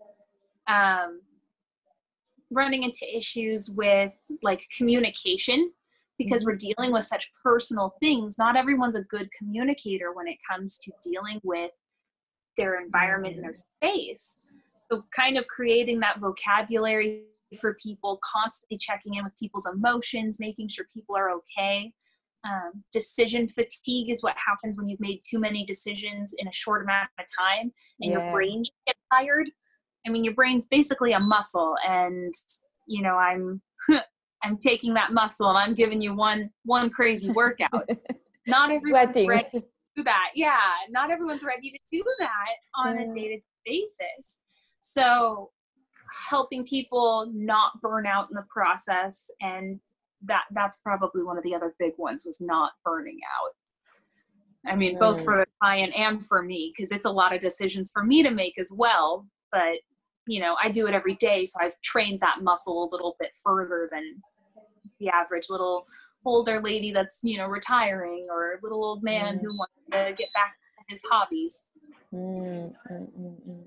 [0.68, 1.20] Um,
[2.50, 5.72] running into issues with like communication
[6.18, 6.50] because mm-hmm.
[6.50, 8.38] we're dealing with such personal things.
[8.38, 11.70] Not everyone's a good communicator when it comes to dealing with
[12.57, 14.42] their environment and their space.
[14.90, 17.24] So, kind of creating that vocabulary
[17.61, 21.92] for people, constantly checking in with people's emotions, making sure people are okay.
[22.44, 26.85] Um, decision fatigue is what happens when you've made too many decisions in a short
[26.85, 28.22] amount of time and yeah.
[28.22, 29.48] your brain gets tired.
[30.07, 32.33] I mean, your brain's basically a muscle, and
[32.87, 33.61] you know, I'm
[34.42, 37.88] I'm taking that muscle and I'm giving you one one crazy workout.
[38.47, 39.29] Not everyone's Sweating.
[39.29, 39.64] ready to
[39.97, 40.29] do that.
[40.37, 44.38] Yeah, not everyone's ready to do that on a day-to-day basis.
[44.79, 45.51] So
[46.31, 49.81] helping people not burn out in the process and
[50.23, 54.71] that that's probably one of the other big ones was not burning out.
[54.71, 57.90] I mean, both for the client and for me, because it's a lot of decisions
[57.92, 59.27] for me to make as well.
[59.51, 59.79] But
[60.27, 63.31] you know, I do it every day, so I've trained that muscle a little bit
[63.45, 64.21] further than
[64.99, 65.87] the average little
[66.25, 69.43] older lady that's, you know, retiring or a little old man mm.
[69.43, 71.65] who wants to get back to his hobbies.
[72.12, 73.65] Mm, mm, mm, mm.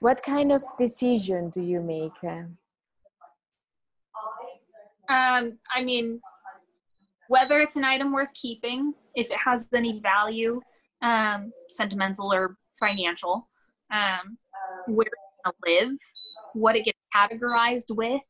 [0.00, 2.12] what kind of decision do you make?
[5.08, 6.20] Um, I mean,
[7.28, 10.60] whether it's an item worth keeping, if it has any value,
[11.02, 13.48] um, sentimental or financial,
[13.90, 14.36] um,
[14.86, 15.98] where it's going to live,
[16.54, 18.20] what it gets categorized with,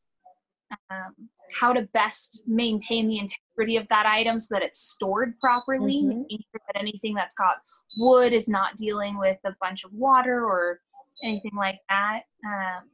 [0.89, 1.13] um,
[1.53, 6.21] how to best maintain the integrity of that item so that it's stored properly, mm-hmm.
[6.21, 7.55] making sure that anything that's got
[7.97, 10.79] wood is not dealing with a bunch of water or
[11.23, 12.21] anything like that.
[12.45, 12.89] Um,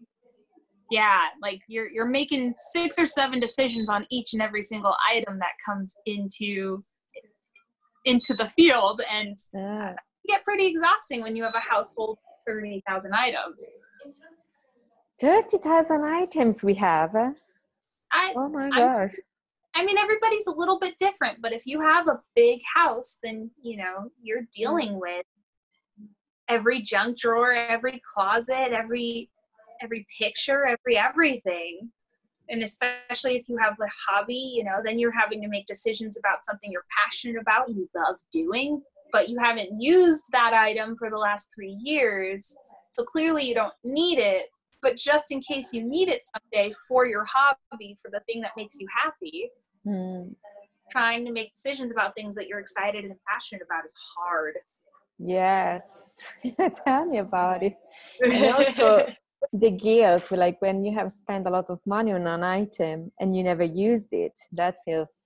[0.89, 5.37] yeah, like you're you're making six or seven decisions on each and every single item
[5.39, 6.83] that comes into
[8.05, 9.93] into the field, and yeah.
[10.27, 12.17] get pretty exhausting when you have a household
[12.47, 13.63] 30,000 items.
[15.19, 17.15] 30,000 items we have.
[17.15, 17.31] Eh?
[18.11, 19.13] I, oh my gosh.
[19.75, 23.17] I, I mean, everybody's a little bit different, but if you have a big house,
[23.21, 25.01] then, you know, you're dealing mm.
[25.01, 25.25] with
[26.47, 29.29] every junk drawer, every closet, every
[29.81, 31.91] every picture, every everything.
[32.49, 36.17] And especially if you have a hobby, you know, then you're having to make decisions
[36.17, 41.09] about something you're passionate about, you love doing, but you haven't used that item for
[41.09, 42.57] the last three years.
[42.93, 44.47] So clearly you don't need it,
[44.81, 48.51] but just in case you need it someday for your hobby, for the thing that
[48.57, 49.49] makes you happy,
[49.85, 50.33] mm.
[50.91, 54.55] trying to make decisions about things that you're excited and passionate about is hard.
[55.19, 56.17] Yes,
[56.85, 57.75] tell me about it.
[58.21, 59.07] And also
[59.53, 63.35] the guilt, like when you have spent a lot of money on an item and
[63.35, 65.23] you never used it, that feels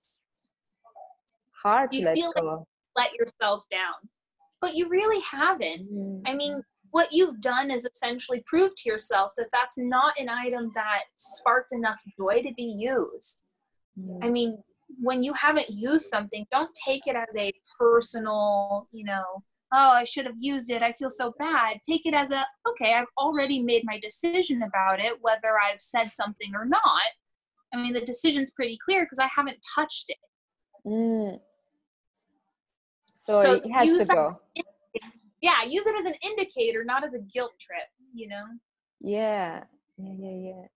[1.62, 2.42] hard you to let go.
[2.42, 4.08] Like let yourself down.
[4.60, 5.92] But you really haven't.
[5.92, 6.22] Mm.
[6.26, 10.70] I mean, what you've done is essentially prove to yourself that that's not an item
[10.74, 13.50] that sparked enough joy to be used.
[13.98, 14.18] Mm.
[14.22, 14.58] I mean,
[15.00, 20.04] when you haven't used something, don't take it as a personal, you know, oh, I
[20.04, 20.82] should have used it.
[20.82, 21.78] I feel so bad.
[21.88, 26.10] Take it as a, okay, I've already made my decision about it, whether I've said
[26.12, 26.82] something or not.
[27.72, 30.18] I mean, the decision's pretty clear because I haven't touched it.
[30.86, 31.40] Mm.
[33.22, 34.40] So, so it has to go.
[35.40, 38.44] Yeah, use it as an indicator, not as a guilt trip, you know?
[39.00, 39.62] Yeah,
[39.96, 40.66] yeah, yeah, yeah.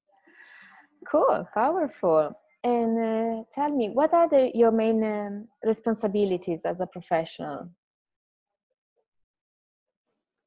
[1.10, 2.32] Cool, powerful.
[2.62, 7.68] And uh, tell me, what are the, your main um, responsibilities as a professional?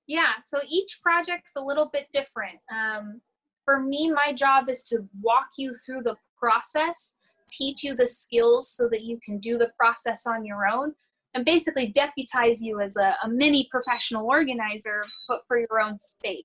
[0.07, 2.59] Yeah, so each project's a little bit different.
[2.71, 3.19] Um,
[3.65, 7.17] for me, my job is to walk you through the process,
[7.49, 10.93] teach you the skills so that you can do the process on your own,
[11.33, 16.43] and basically deputize you as a, a mini professional organizer, but for your own space.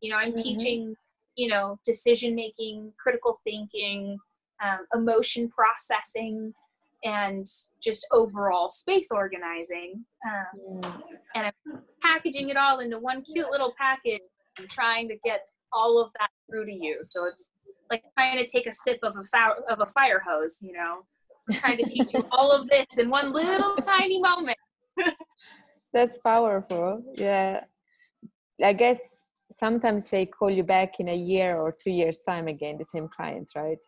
[0.00, 0.42] You know, I'm mm-hmm.
[0.42, 0.94] teaching,
[1.36, 4.18] you know, decision making, critical thinking,
[4.62, 6.54] um, emotion processing,
[7.04, 7.46] and
[7.82, 10.04] just overall space organizing.
[10.26, 11.02] Um, mm.
[11.34, 14.20] And I'm packaging it all into one cute little package
[14.58, 16.98] and trying to get all of that through to you.
[17.02, 17.50] So it's
[17.90, 21.04] like trying to take a sip of a fire, of a fire hose, you know,
[21.52, 24.58] trying to teach you all of this in one little tiny moment.
[25.92, 27.02] That's powerful.
[27.14, 27.64] Yeah.
[28.62, 28.98] I guess
[29.52, 33.08] sometimes they call you back in a year or two years time again, the same
[33.08, 33.78] clients, right?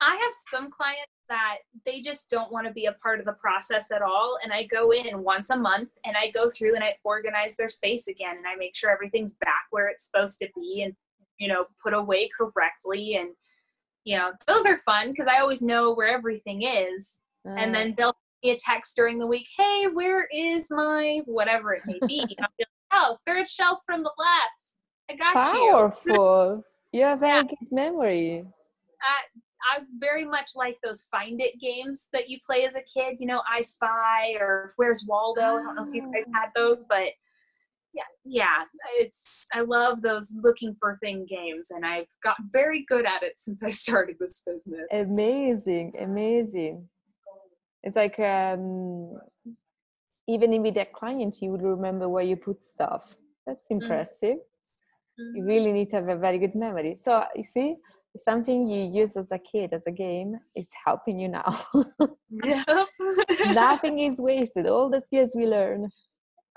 [0.00, 3.32] I have some clients that they just don't want to be a part of the
[3.32, 4.38] process at all.
[4.42, 7.68] And I go in once a month and I go through and I organize their
[7.68, 10.94] space again and I make sure everything's back where it's supposed to be and,
[11.38, 13.16] you know, put away correctly.
[13.16, 13.30] And,
[14.08, 17.20] you know, those are fun because I always know where everything is.
[17.46, 17.58] Mm.
[17.58, 21.82] And then they'll me a text during the week, hey, where is my whatever it
[21.84, 22.20] may be?
[22.22, 25.10] And I'll be like, oh, third shelf from the left.
[25.10, 25.60] I got Powerful.
[25.60, 26.14] you.
[26.14, 26.64] Powerful.
[26.92, 27.42] you have very yeah.
[27.42, 28.44] good memory.
[29.02, 33.18] I, I very much like those find it games that you play as a kid,
[33.20, 35.42] you know, I Spy or Where's Waldo.
[35.42, 36.40] I don't know if you guys ah.
[36.40, 37.08] had those, but
[37.98, 38.64] yeah, yeah,
[39.00, 43.34] it's I love those looking for thing games and I've got very good at it
[43.36, 44.86] since I started this business.
[44.92, 46.88] Amazing, amazing.
[47.82, 49.18] It's like um
[50.26, 53.04] even in with that client you would remember where you put stuff.
[53.46, 53.80] That's mm.
[53.82, 54.38] impressive.
[54.38, 55.36] Mm-hmm.
[55.36, 56.96] You really need to have a very good memory.
[57.00, 57.76] So you see,
[58.22, 61.66] something you use as a kid as a game is helping you now.
[63.52, 64.66] Nothing is wasted.
[64.66, 65.90] All the skills we learn.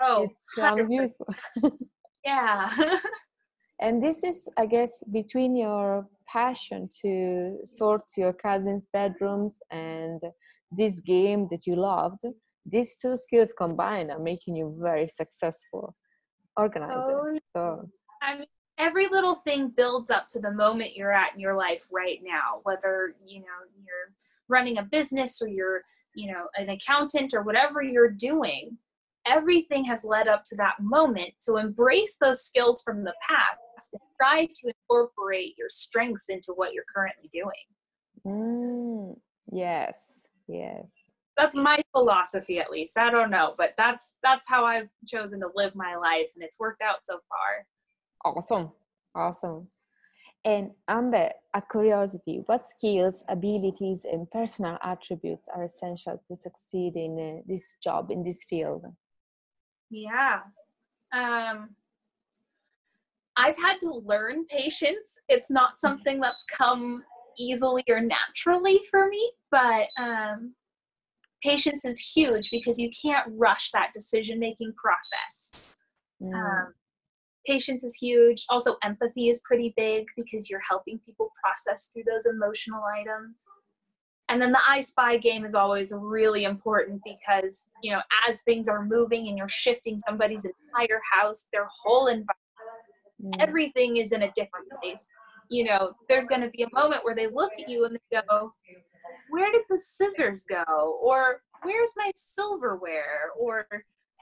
[0.01, 1.35] Oh, it's useful.
[2.25, 2.71] yeah.
[3.81, 10.21] and this is, I guess, between your passion to sort your cousin's bedrooms and
[10.71, 12.25] this game that you loved,
[12.65, 15.93] these two skills combined are making you very successful
[16.57, 16.95] organizer.
[16.95, 17.89] Oh, so.
[18.21, 21.85] I mean, every little thing builds up to the moment you're at in your life
[21.91, 24.13] right now whether you know you're
[24.47, 25.81] running a business or you're
[26.15, 28.77] you know an accountant or whatever you're doing
[29.27, 34.01] everything has led up to that moment so embrace those skills from the past and
[34.19, 37.51] try to incorporate your strengths into what you're currently doing
[38.25, 39.15] mm,
[39.51, 39.95] yes
[40.47, 40.85] yes
[41.37, 45.49] that's my philosophy at least i don't know but that's that's how i've chosen to
[45.55, 47.65] live my life and it's worked out so far
[48.23, 48.71] Awesome.
[49.15, 49.67] Awesome.
[50.45, 57.19] And Amber, a curiosity, what skills, abilities, and personal attributes are essential to succeed in
[57.19, 58.85] uh, this job, in this field?
[59.91, 60.39] Yeah.
[61.13, 61.69] Um,
[63.37, 65.19] I've had to learn patience.
[65.29, 67.03] It's not something that's come
[67.37, 70.53] easily or naturally for me, but um,
[71.43, 75.69] patience is huge because you can't rush that decision making process.
[76.21, 76.33] Mm.
[76.33, 76.73] Um,
[77.45, 78.45] patience is huge.
[78.49, 83.45] Also, empathy is pretty big because you're helping people process through those emotional items.
[84.31, 88.69] And then the I Spy game is always really important because, you know, as things
[88.69, 92.29] are moving and you're shifting somebody's entire house, their whole environment,
[93.21, 93.35] mm.
[93.39, 95.05] everything is in a different place.
[95.49, 98.21] You know, there's going to be a moment where they look at you and they
[98.29, 98.49] go,
[99.31, 100.97] Where did the scissors go?
[101.03, 103.31] Or where's my silverware?
[103.37, 103.67] Or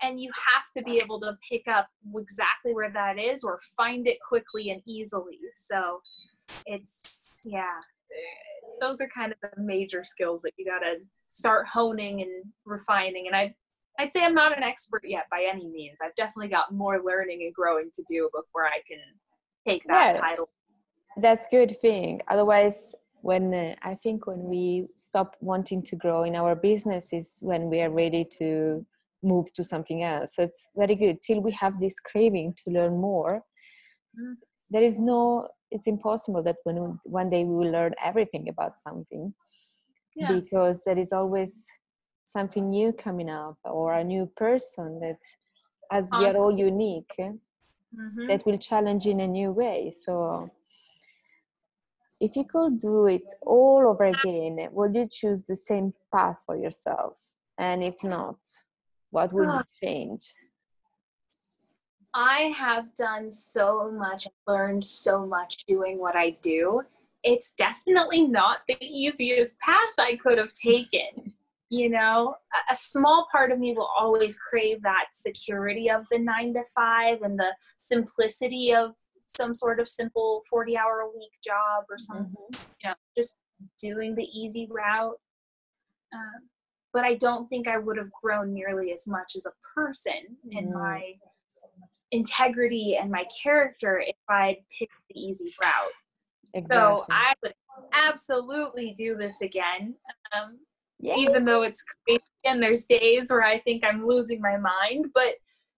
[0.02, 4.08] and you have to be able to pick up exactly where that is or find
[4.08, 5.38] it quickly and easily.
[5.54, 6.02] So
[6.66, 7.78] it's yeah,
[8.82, 10.96] those are kind of the major skills that you got to
[11.28, 13.28] start honing and refining.
[13.28, 13.56] And I
[14.00, 15.98] I'd say I'm not an expert yet by any means.
[16.02, 19.00] I've definitely got more learning and growing to do before I can
[19.68, 20.50] take that yeah, title.
[21.18, 22.22] That's good thing.
[22.30, 27.38] Otherwise, when uh, I think when we stop wanting to grow in our business is
[27.42, 28.86] when we are ready to
[29.22, 30.36] move to something else.
[30.36, 31.20] So it's very good.
[31.22, 33.44] Till we have this craving to learn more,
[34.18, 34.36] mm.
[34.70, 39.34] there is no, it's impossible that when one day we will learn everything about something
[40.16, 40.32] yeah.
[40.32, 41.66] because there is always
[42.26, 45.18] something new coming up or a new person that,
[45.92, 46.20] as awesome.
[46.20, 48.28] we are all unique, mm-hmm.
[48.28, 49.94] that will challenge in a new way.
[50.06, 50.50] So
[52.20, 56.58] if you could do it all over again, would you choose the same path for
[56.58, 57.18] yourself?
[57.58, 58.38] And if not,
[59.12, 60.34] what would you change?
[62.14, 66.82] I have done so much, learned so much doing what I do.
[67.24, 71.34] It's definitely not the easiest path I could have taken.
[71.70, 72.36] You know,
[72.72, 77.22] a small part of me will always crave that security of the nine to five
[77.22, 78.96] and the simplicity of
[79.26, 82.64] some sort of simple 40 hour a week job or something, mm-hmm.
[82.84, 83.38] you know, just
[83.80, 85.20] doing the easy route.
[86.12, 86.50] Um,
[86.92, 90.58] but I don't think I would have grown nearly as much as a person mm.
[90.58, 91.14] in my
[92.12, 95.92] integrity and my character if I'd picked the easy route.
[96.54, 96.78] Exactly.
[96.78, 97.54] So I would
[97.94, 99.96] absolutely do this again.
[100.36, 100.58] Um,
[101.04, 105.34] even though it's crazy and there's days where I think I'm losing my mind, but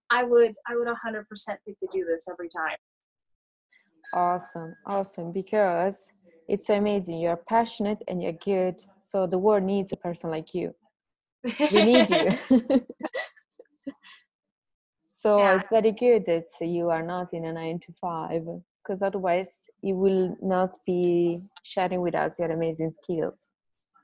[0.09, 1.25] I would I would 100%
[1.65, 2.77] pick to do this every time.
[4.13, 5.32] Awesome, awesome.
[5.32, 6.11] Because
[6.49, 7.19] it's amazing.
[7.19, 8.84] You're passionate and you're good.
[8.99, 10.73] So the world needs a person like you.
[11.71, 12.32] We need you.
[15.22, 15.55] so yeah.
[15.55, 18.41] it's very good that you are not in a nine to five,
[18.82, 23.51] because otherwise you will not be sharing with us your amazing skills.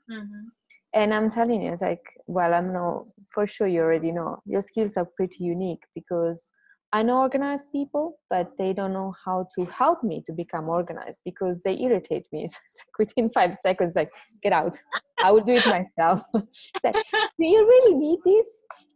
[0.08, 0.46] Mm-hmm.
[0.94, 4.60] And I'm telling you, it's like, well, I'm not for sure you already know, your
[4.60, 6.52] skills are pretty unique because
[6.92, 11.20] I know organized people, but they don't know how to help me to become organized
[11.24, 12.44] because they irritate me.
[12.44, 14.10] It's like within five seconds, like,
[14.44, 14.78] get out.
[15.22, 16.22] I will do it myself.
[16.84, 18.46] like, do you really need this?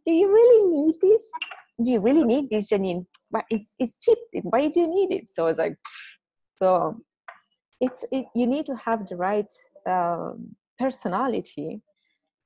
[0.05, 1.21] Do you really need this?
[1.83, 3.05] Do you really need this, Janine?
[3.31, 4.17] But it's, it's cheap.
[4.43, 5.29] Why do you need it?
[5.29, 5.75] So it's like,
[6.59, 7.01] so
[7.81, 9.51] it's it, you need to have the right
[9.87, 11.81] um, personality.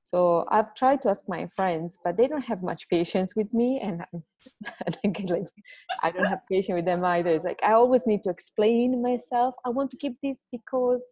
[0.04, 3.80] So I've tried to ask my friends, but they don't have much patience with me,
[3.82, 4.02] and
[4.86, 5.44] I think like
[6.02, 7.30] I don't have patience with them either.
[7.30, 9.54] It's like I always need to explain myself.
[9.66, 11.02] I want to keep this because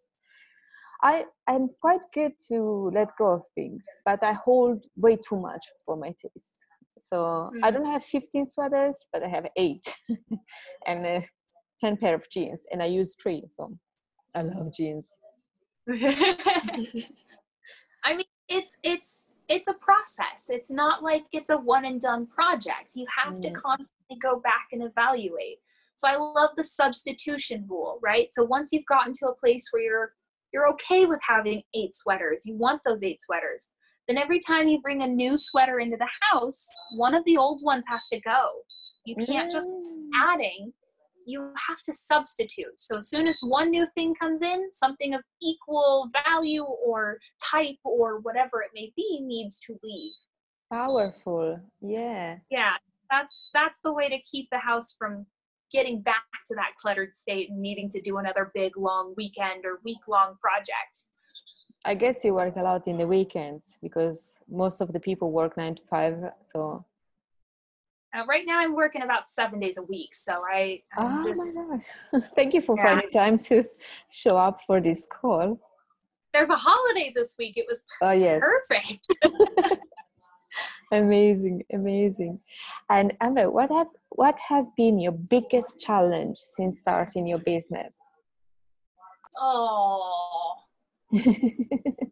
[1.03, 5.63] I am quite good to let go of things, but I hold way too much
[5.85, 6.49] for my taste.
[7.09, 7.59] So mm.
[7.63, 9.87] I don't have 15 sweaters, but I have eight,
[10.87, 11.21] and uh,
[11.81, 13.43] 10 pair of jeans, and I use three.
[13.49, 13.71] So
[14.35, 15.17] I love jeans.
[15.89, 16.57] I
[18.09, 20.49] mean, it's it's it's a process.
[20.49, 22.91] It's not like it's a one and done project.
[22.95, 23.41] You have mm.
[23.43, 25.59] to constantly go back and evaluate.
[25.95, 28.27] So I love the substitution rule, right?
[28.31, 30.11] So once you've gotten to a place where you're
[30.53, 33.71] you're okay with having eight sweaters, you want those eight sweaters.
[34.07, 37.61] Then every time you bring a new sweater into the house, one of the old
[37.63, 38.51] ones has to go.
[39.05, 39.53] You can't mm.
[39.53, 39.69] just
[40.15, 40.73] adding
[41.27, 42.79] you have to substitute.
[42.79, 47.19] So as soon as one new thing comes in, something of equal value or
[47.51, 50.13] type or whatever it may be needs to leave.
[50.71, 51.59] Powerful.
[51.81, 52.37] Yeah.
[52.49, 52.73] Yeah.
[53.11, 55.25] That's that's the way to keep the house from
[55.71, 59.79] getting back to that cluttered state and needing to do another big long weekend or
[59.83, 60.97] week long project.
[61.87, 65.55] I guess you work a lot in the weekends because most of the people work
[65.55, 66.85] 9 to 5 so
[68.15, 70.81] uh, right now, I'm working about seven days a week, so I.
[70.97, 71.79] I'm oh just, my
[72.13, 72.23] god!
[72.35, 72.83] Thank you for yeah.
[72.83, 73.65] finding time to
[74.11, 75.59] show up for this call.
[76.33, 77.57] There's a holiday this week.
[77.57, 78.41] It was oh, yes.
[78.41, 79.07] perfect.
[80.93, 82.39] amazing, amazing.
[82.89, 87.93] And Amber, what have what has been your biggest challenge since starting your business?
[89.37, 90.53] Oh.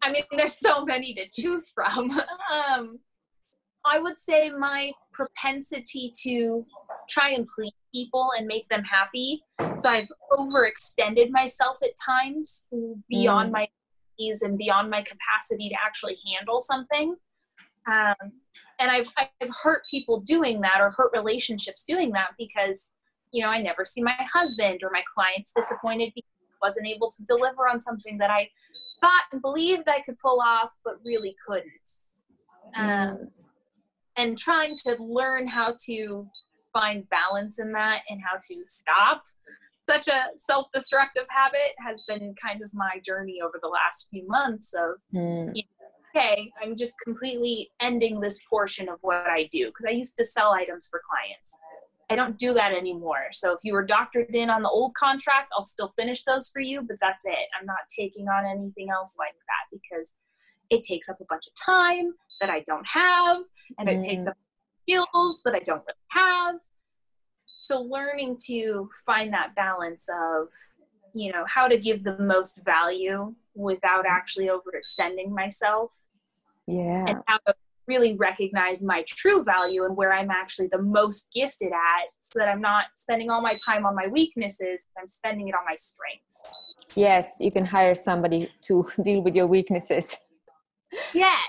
[0.02, 2.12] I mean, there's so many to choose from.
[2.52, 3.00] Um,
[3.86, 6.66] I would say my propensity to
[7.08, 9.43] try and please people and make them happy.
[9.78, 12.68] So I've overextended myself at times
[13.10, 13.54] beyond mm.
[13.54, 13.68] my
[14.20, 17.16] ease and beyond my capacity to actually handle something.
[17.88, 18.32] Um,
[18.80, 22.93] and I've, I've hurt people doing that or hurt relationships doing that because,
[23.32, 27.12] you know, I never see my husband or my clients disappointed because I wasn't able
[27.12, 28.50] to deliver on something that I
[29.02, 31.70] thought and believed I could pull off, but really couldn't.
[32.76, 33.30] Um,
[34.18, 36.28] and trying to learn how to
[36.74, 39.24] find balance in that and how to stop
[39.86, 44.74] such a self-destructive habit has been kind of my journey over the last few months
[44.74, 45.52] of mm.
[45.54, 49.91] you know, okay i'm just completely ending this portion of what i do because i
[49.91, 51.58] used to sell items for clients
[52.10, 55.49] i don't do that anymore so if you were doctored in on the old contract
[55.56, 59.16] i'll still finish those for you but that's it i'm not taking on anything else
[59.18, 60.16] like that because
[60.70, 63.43] it takes up a bunch of time that I don't have,
[63.78, 63.95] and mm.
[63.95, 64.30] it takes mm.
[64.30, 64.38] up
[64.84, 66.56] skills that I don't really have.
[67.58, 70.47] So learning to find that balance of,
[71.14, 75.91] you know, how to give the most value without actually overextending myself.
[76.68, 77.06] Yeah.
[77.08, 77.56] And how to
[77.88, 82.47] really recognize my true value and where I'm actually the most gifted at so that
[82.47, 86.55] I'm not spending all my time on my weaknesses, I'm spending it on my strengths.
[86.95, 90.15] Yes, you can hire somebody to deal with your weaknesses.
[91.13, 91.39] Yes.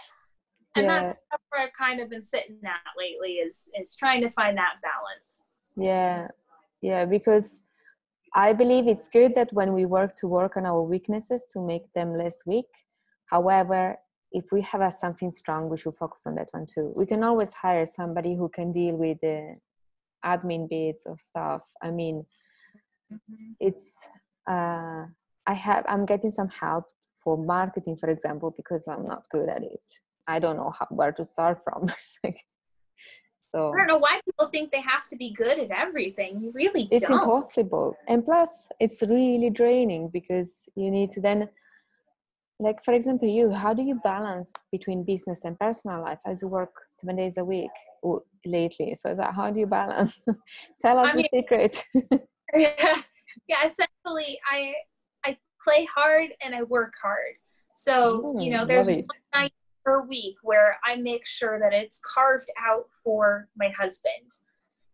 [0.74, 1.04] And yeah.
[1.04, 4.56] that's, that's where I've kind of been sitting at lately is is trying to find
[4.58, 5.42] that balance.
[5.76, 6.28] Yeah.
[6.82, 7.60] Yeah, because
[8.34, 11.90] I believe it's good that when we work to work on our weaknesses to make
[11.94, 12.66] them less weak.
[13.26, 13.96] However,
[14.32, 16.92] if we have a, something strong, we should focus on that one too.
[16.96, 19.56] We can always hire somebody who can deal with the
[20.24, 21.64] admin bits or stuff.
[21.82, 22.24] I mean,
[23.12, 23.52] mm-hmm.
[23.60, 23.92] it's
[24.48, 25.04] uh,
[25.46, 26.86] I have I'm getting some help
[27.22, 29.80] for marketing, for example, because I'm not good at it.
[30.28, 31.88] I don't know how, where to start from.
[33.54, 36.40] so I don't know why people think they have to be good at everything.
[36.40, 37.20] You really it's don't.
[37.20, 37.96] impossible.
[38.08, 41.48] And plus, it's really draining because you need to then
[42.58, 46.48] like for example you how do you balance between business and personal life as you
[46.48, 47.70] work seven days a week
[48.44, 48.94] lately?
[48.94, 50.18] So that how do you balance?
[50.82, 51.82] Tell us I the secret.
[52.54, 52.96] Yeah,
[53.48, 54.72] yeah essentially i
[55.24, 57.34] i play hard and i work hard.
[57.74, 59.52] So mm, you know there's one night
[59.84, 64.30] per week where i make sure that it's carved out for my husband.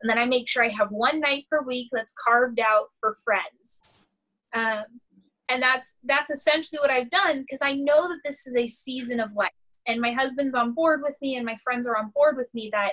[0.00, 3.16] And then i make sure i have one night per week that's carved out for
[3.24, 4.00] friends.
[4.54, 4.84] Um,
[5.52, 9.20] and that's that's essentially what I've done because I know that this is a season
[9.20, 9.50] of life.
[9.86, 12.70] And my husband's on board with me and my friends are on board with me
[12.72, 12.92] that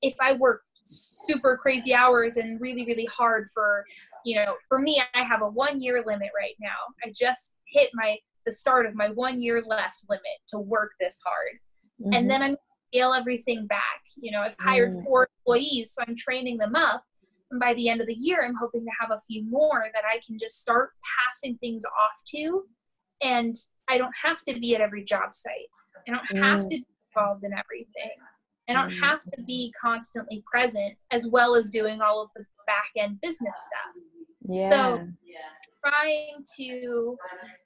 [0.00, 3.84] if I work super crazy hours and really really hard for
[4.24, 6.78] you know for me I have a 1 year limit right now.
[7.04, 11.20] I just hit my the start of my 1 year left limit to work this
[11.24, 11.58] hard.
[12.00, 12.14] Mm-hmm.
[12.14, 12.56] and then I'm
[12.88, 14.02] scale everything back.
[14.16, 15.04] You know I've hired mm.
[15.04, 17.04] four employees so I'm training them up
[17.50, 20.04] and by the end of the year, I'm hoping to have a few more that
[20.04, 22.64] I can just start passing things off to.
[23.22, 23.54] And
[23.88, 25.68] I don't have to be at every job site.
[26.08, 26.62] I don't have mm.
[26.62, 28.12] to be involved in everything.
[28.68, 29.00] I don't mm.
[29.00, 33.56] have to be constantly present as well as doing all of the back end business
[33.66, 34.04] stuff.
[34.48, 34.66] Yeah.
[34.68, 35.08] So
[35.84, 37.16] trying to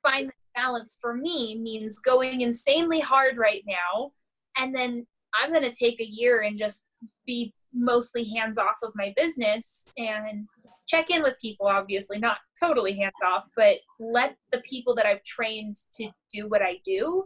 [0.03, 4.12] find the balance for me means going insanely hard right now
[4.57, 6.87] and then I'm going to take a year and just
[7.26, 10.46] be mostly hands off of my business and
[10.86, 15.22] check in with people obviously not totally hands off but let the people that i've
[15.24, 17.24] trained to do what i do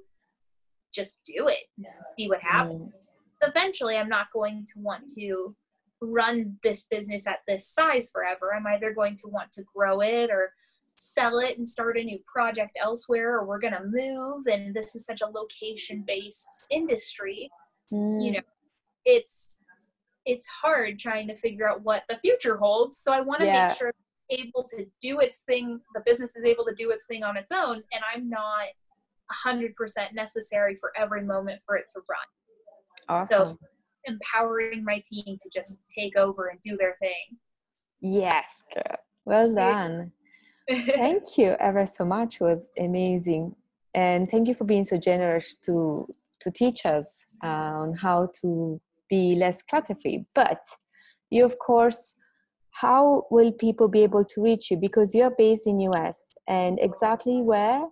[0.93, 1.87] just do it
[2.17, 3.49] see what happens mm.
[3.49, 5.55] eventually i'm not going to want to
[6.01, 10.31] run this business at this size forever i'm either going to want to grow it
[10.31, 10.53] or
[10.97, 14.95] sell it and start a new project elsewhere or we're going to move and this
[14.97, 17.51] is such a location based industry
[17.93, 18.25] mm.
[18.25, 18.41] you know
[19.05, 19.58] it's
[20.29, 22.99] it's hard trying to figure out what the future holds.
[22.99, 23.67] So I want to yeah.
[23.67, 23.99] make sure it's
[24.31, 27.51] able to do its thing, the business is able to do its thing on its
[27.51, 28.69] own, and I'm not
[29.47, 29.73] 100%
[30.13, 32.19] necessary for every moment for it to run.
[33.09, 33.55] Awesome.
[33.55, 33.59] So
[34.05, 37.39] empowering my team to just take over and do their thing.
[38.01, 38.99] Yes, girl.
[39.25, 40.13] Well done.
[40.71, 42.37] thank you ever so much.
[42.37, 43.57] It was amazing.
[43.95, 46.07] And thank you for being so generous to
[46.41, 50.61] to teach us uh, on how to be less clutter free but
[51.31, 52.15] you of course
[52.71, 57.43] how will people be able to reach you because you're based in us and exactly
[57.43, 57.89] where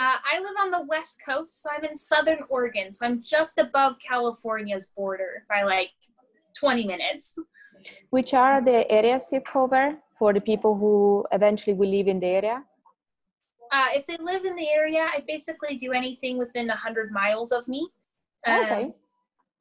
[0.00, 2.90] uh, I live on the west coast, so I'm in southern Oregon.
[2.90, 5.90] So I'm just above California's border by like
[6.58, 7.36] 20 minutes.
[8.08, 12.28] Which are the areas you cover for the people who eventually will live in the
[12.28, 12.64] area?
[13.72, 17.68] Uh, if they live in the area, I basically do anything within 100 miles of
[17.68, 17.86] me.
[18.46, 18.94] Um, okay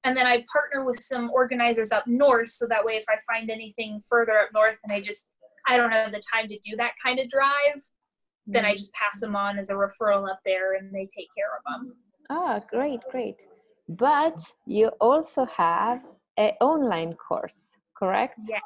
[0.03, 3.49] and then I partner with some organizers up north so that way if I find
[3.49, 5.29] anything further up north and I just
[5.67, 8.53] I don't have the time to do that kind of drive, mm-hmm.
[8.53, 8.77] then I mm.
[8.77, 11.95] just pass them on as a referral up there and they take care of them.
[12.29, 13.43] Ah, great, great.
[13.87, 16.01] But you also have
[16.37, 18.39] an online course, correct?
[18.47, 18.57] Yeah.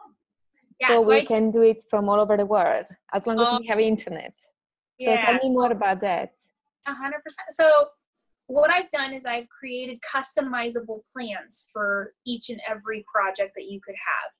[0.79, 3.39] yeah so, so, we I, can do it from all over the world as long
[3.39, 4.35] as we have internet.
[5.01, 6.33] So yeah, tell me more about that.
[6.85, 7.47] A hundred percent.
[7.51, 7.87] So
[8.47, 13.79] what I've done is I've created customizable plans for each and every project that you
[13.81, 14.31] could have.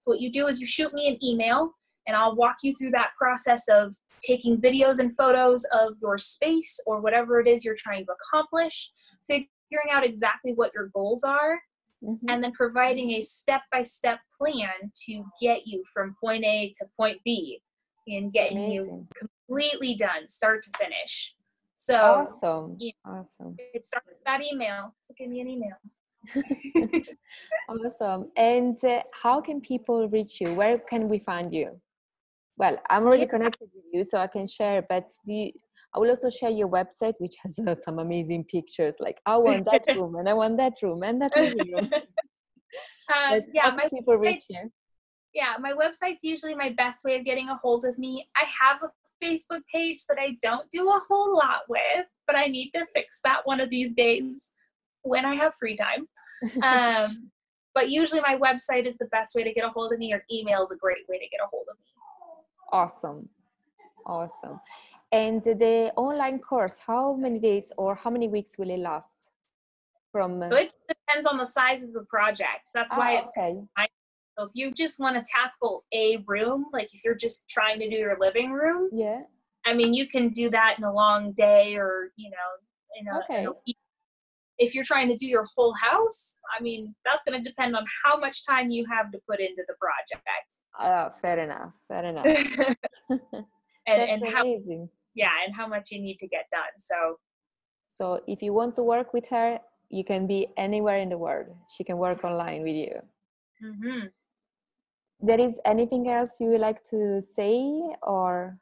[0.00, 1.74] So what you do is you shoot me an email
[2.06, 3.94] and I'll walk you through that process of
[4.24, 8.90] taking videos and photos of your space or whatever it is you're trying to accomplish,
[9.26, 11.60] figuring out exactly what your goals are,
[12.04, 12.28] mm-hmm.
[12.28, 14.70] and then providing a step-by-step plan
[15.06, 17.60] to get you from point A to point B
[18.06, 18.74] and getting Amazing.
[18.74, 21.34] you completely done, start to finish.
[21.82, 22.76] So awesome.
[22.78, 23.56] Yeah, awesome.
[23.58, 24.94] It starts with that email.
[25.02, 25.74] So give me an email.
[27.68, 28.30] awesome.
[28.36, 30.54] And uh, how can people reach you?
[30.54, 31.80] Where can we find you?
[32.56, 33.30] Well, I'm already yeah.
[33.30, 34.86] connected with you, so I can share.
[34.88, 35.52] But the
[35.92, 38.94] I will also share your website, which has uh, some amazing pictures.
[39.00, 41.56] Like I want that room, and I want that room, and that room.
[43.12, 44.70] um, yeah, my people reach you.
[45.34, 48.28] Yeah, my website's usually my best way of getting a hold of me.
[48.36, 48.90] I have a
[49.22, 53.20] Facebook page that I don't do a whole lot with, but I need to fix
[53.24, 54.40] that one of these days
[55.02, 56.08] when I have free time.
[56.62, 57.30] Um,
[57.72, 60.24] but usually my website is the best way to get a hold of me, or
[60.30, 61.84] email is a great way to get a hold of me.
[62.72, 63.28] Awesome.
[64.04, 64.60] Awesome.
[65.12, 69.12] And the online course, how many days or how many weeks will it last?
[70.10, 72.70] From uh, so it depends on the size of the project.
[72.74, 73.60] That's why ah, it's okay.
[74.36, 77.88] So if you just want to tackle a room, like if you're just trying to
[77.88, 79.22] do your living room, yeah.
[79.66, 82.36] I mean, you can do that in a long day or, you know,
[82.98, 83.42] in a, okay.
[83.42, 83.76] In a week.
[84.58, 87.84] If you're trying to do your whole house, I mean, that's going to depend on
[88.04, 90.50] how much time you have to put into the project.
[90.78, 91.72] Oh, fair enough.
[91.88, 92.26] Fair enough.
[93.86, 94.88] and, and how, amazing.
[95.14, 96.72] yeah, and how much you need to get done.
[96.78, 97.16] So,
[97.88, 99.58] so if you want to work with her,
[99.90, 101.54] you can be anywhere in the world.
[101.76, 102.94] She can work online with you.
[103.64, 104.06] Mm-hmm.
[105.24, 108.58] There is anything else you would like to say or?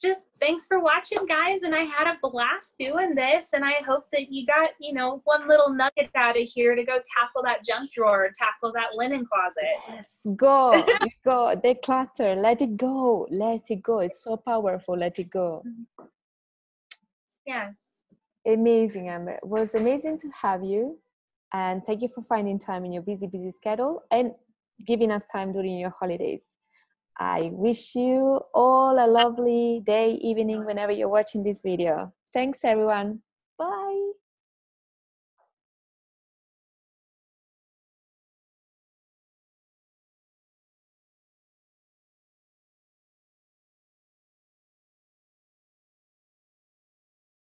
[0.00, 1.62] Just thanks for watching, guys.
[1.64, 3.46] And I had a blast doing this.
[3.52, 6.84] And I hope that you got, you know, one little nugget out of here to
[6.84, 9.64] go tackle that junk drawer, tackle that linen closet.
[9.88, 10.70] Yes, go,
[11.24, 13.98] go, declutter, let it go, let it go.
[13.98, 14.96] It's so powerful.
[14.96, 15.64] Let it go.
[17.44, 17.70] Yeah.
[18.46, 19.32] Amazing, Amber.
[19.32, 20.96] It was amazing to have you.
[21.52, 24.32] And thank you for finding time in your busy, busy schedule and
[24.86, 26.44] giving us time during your holidays.
[27.18, 32.12] I wish you all a lovely day, evening, whenever you're watching this video.
[32.32, 33.20] Thanks, everyone.
[33.58, 34.10] Bye.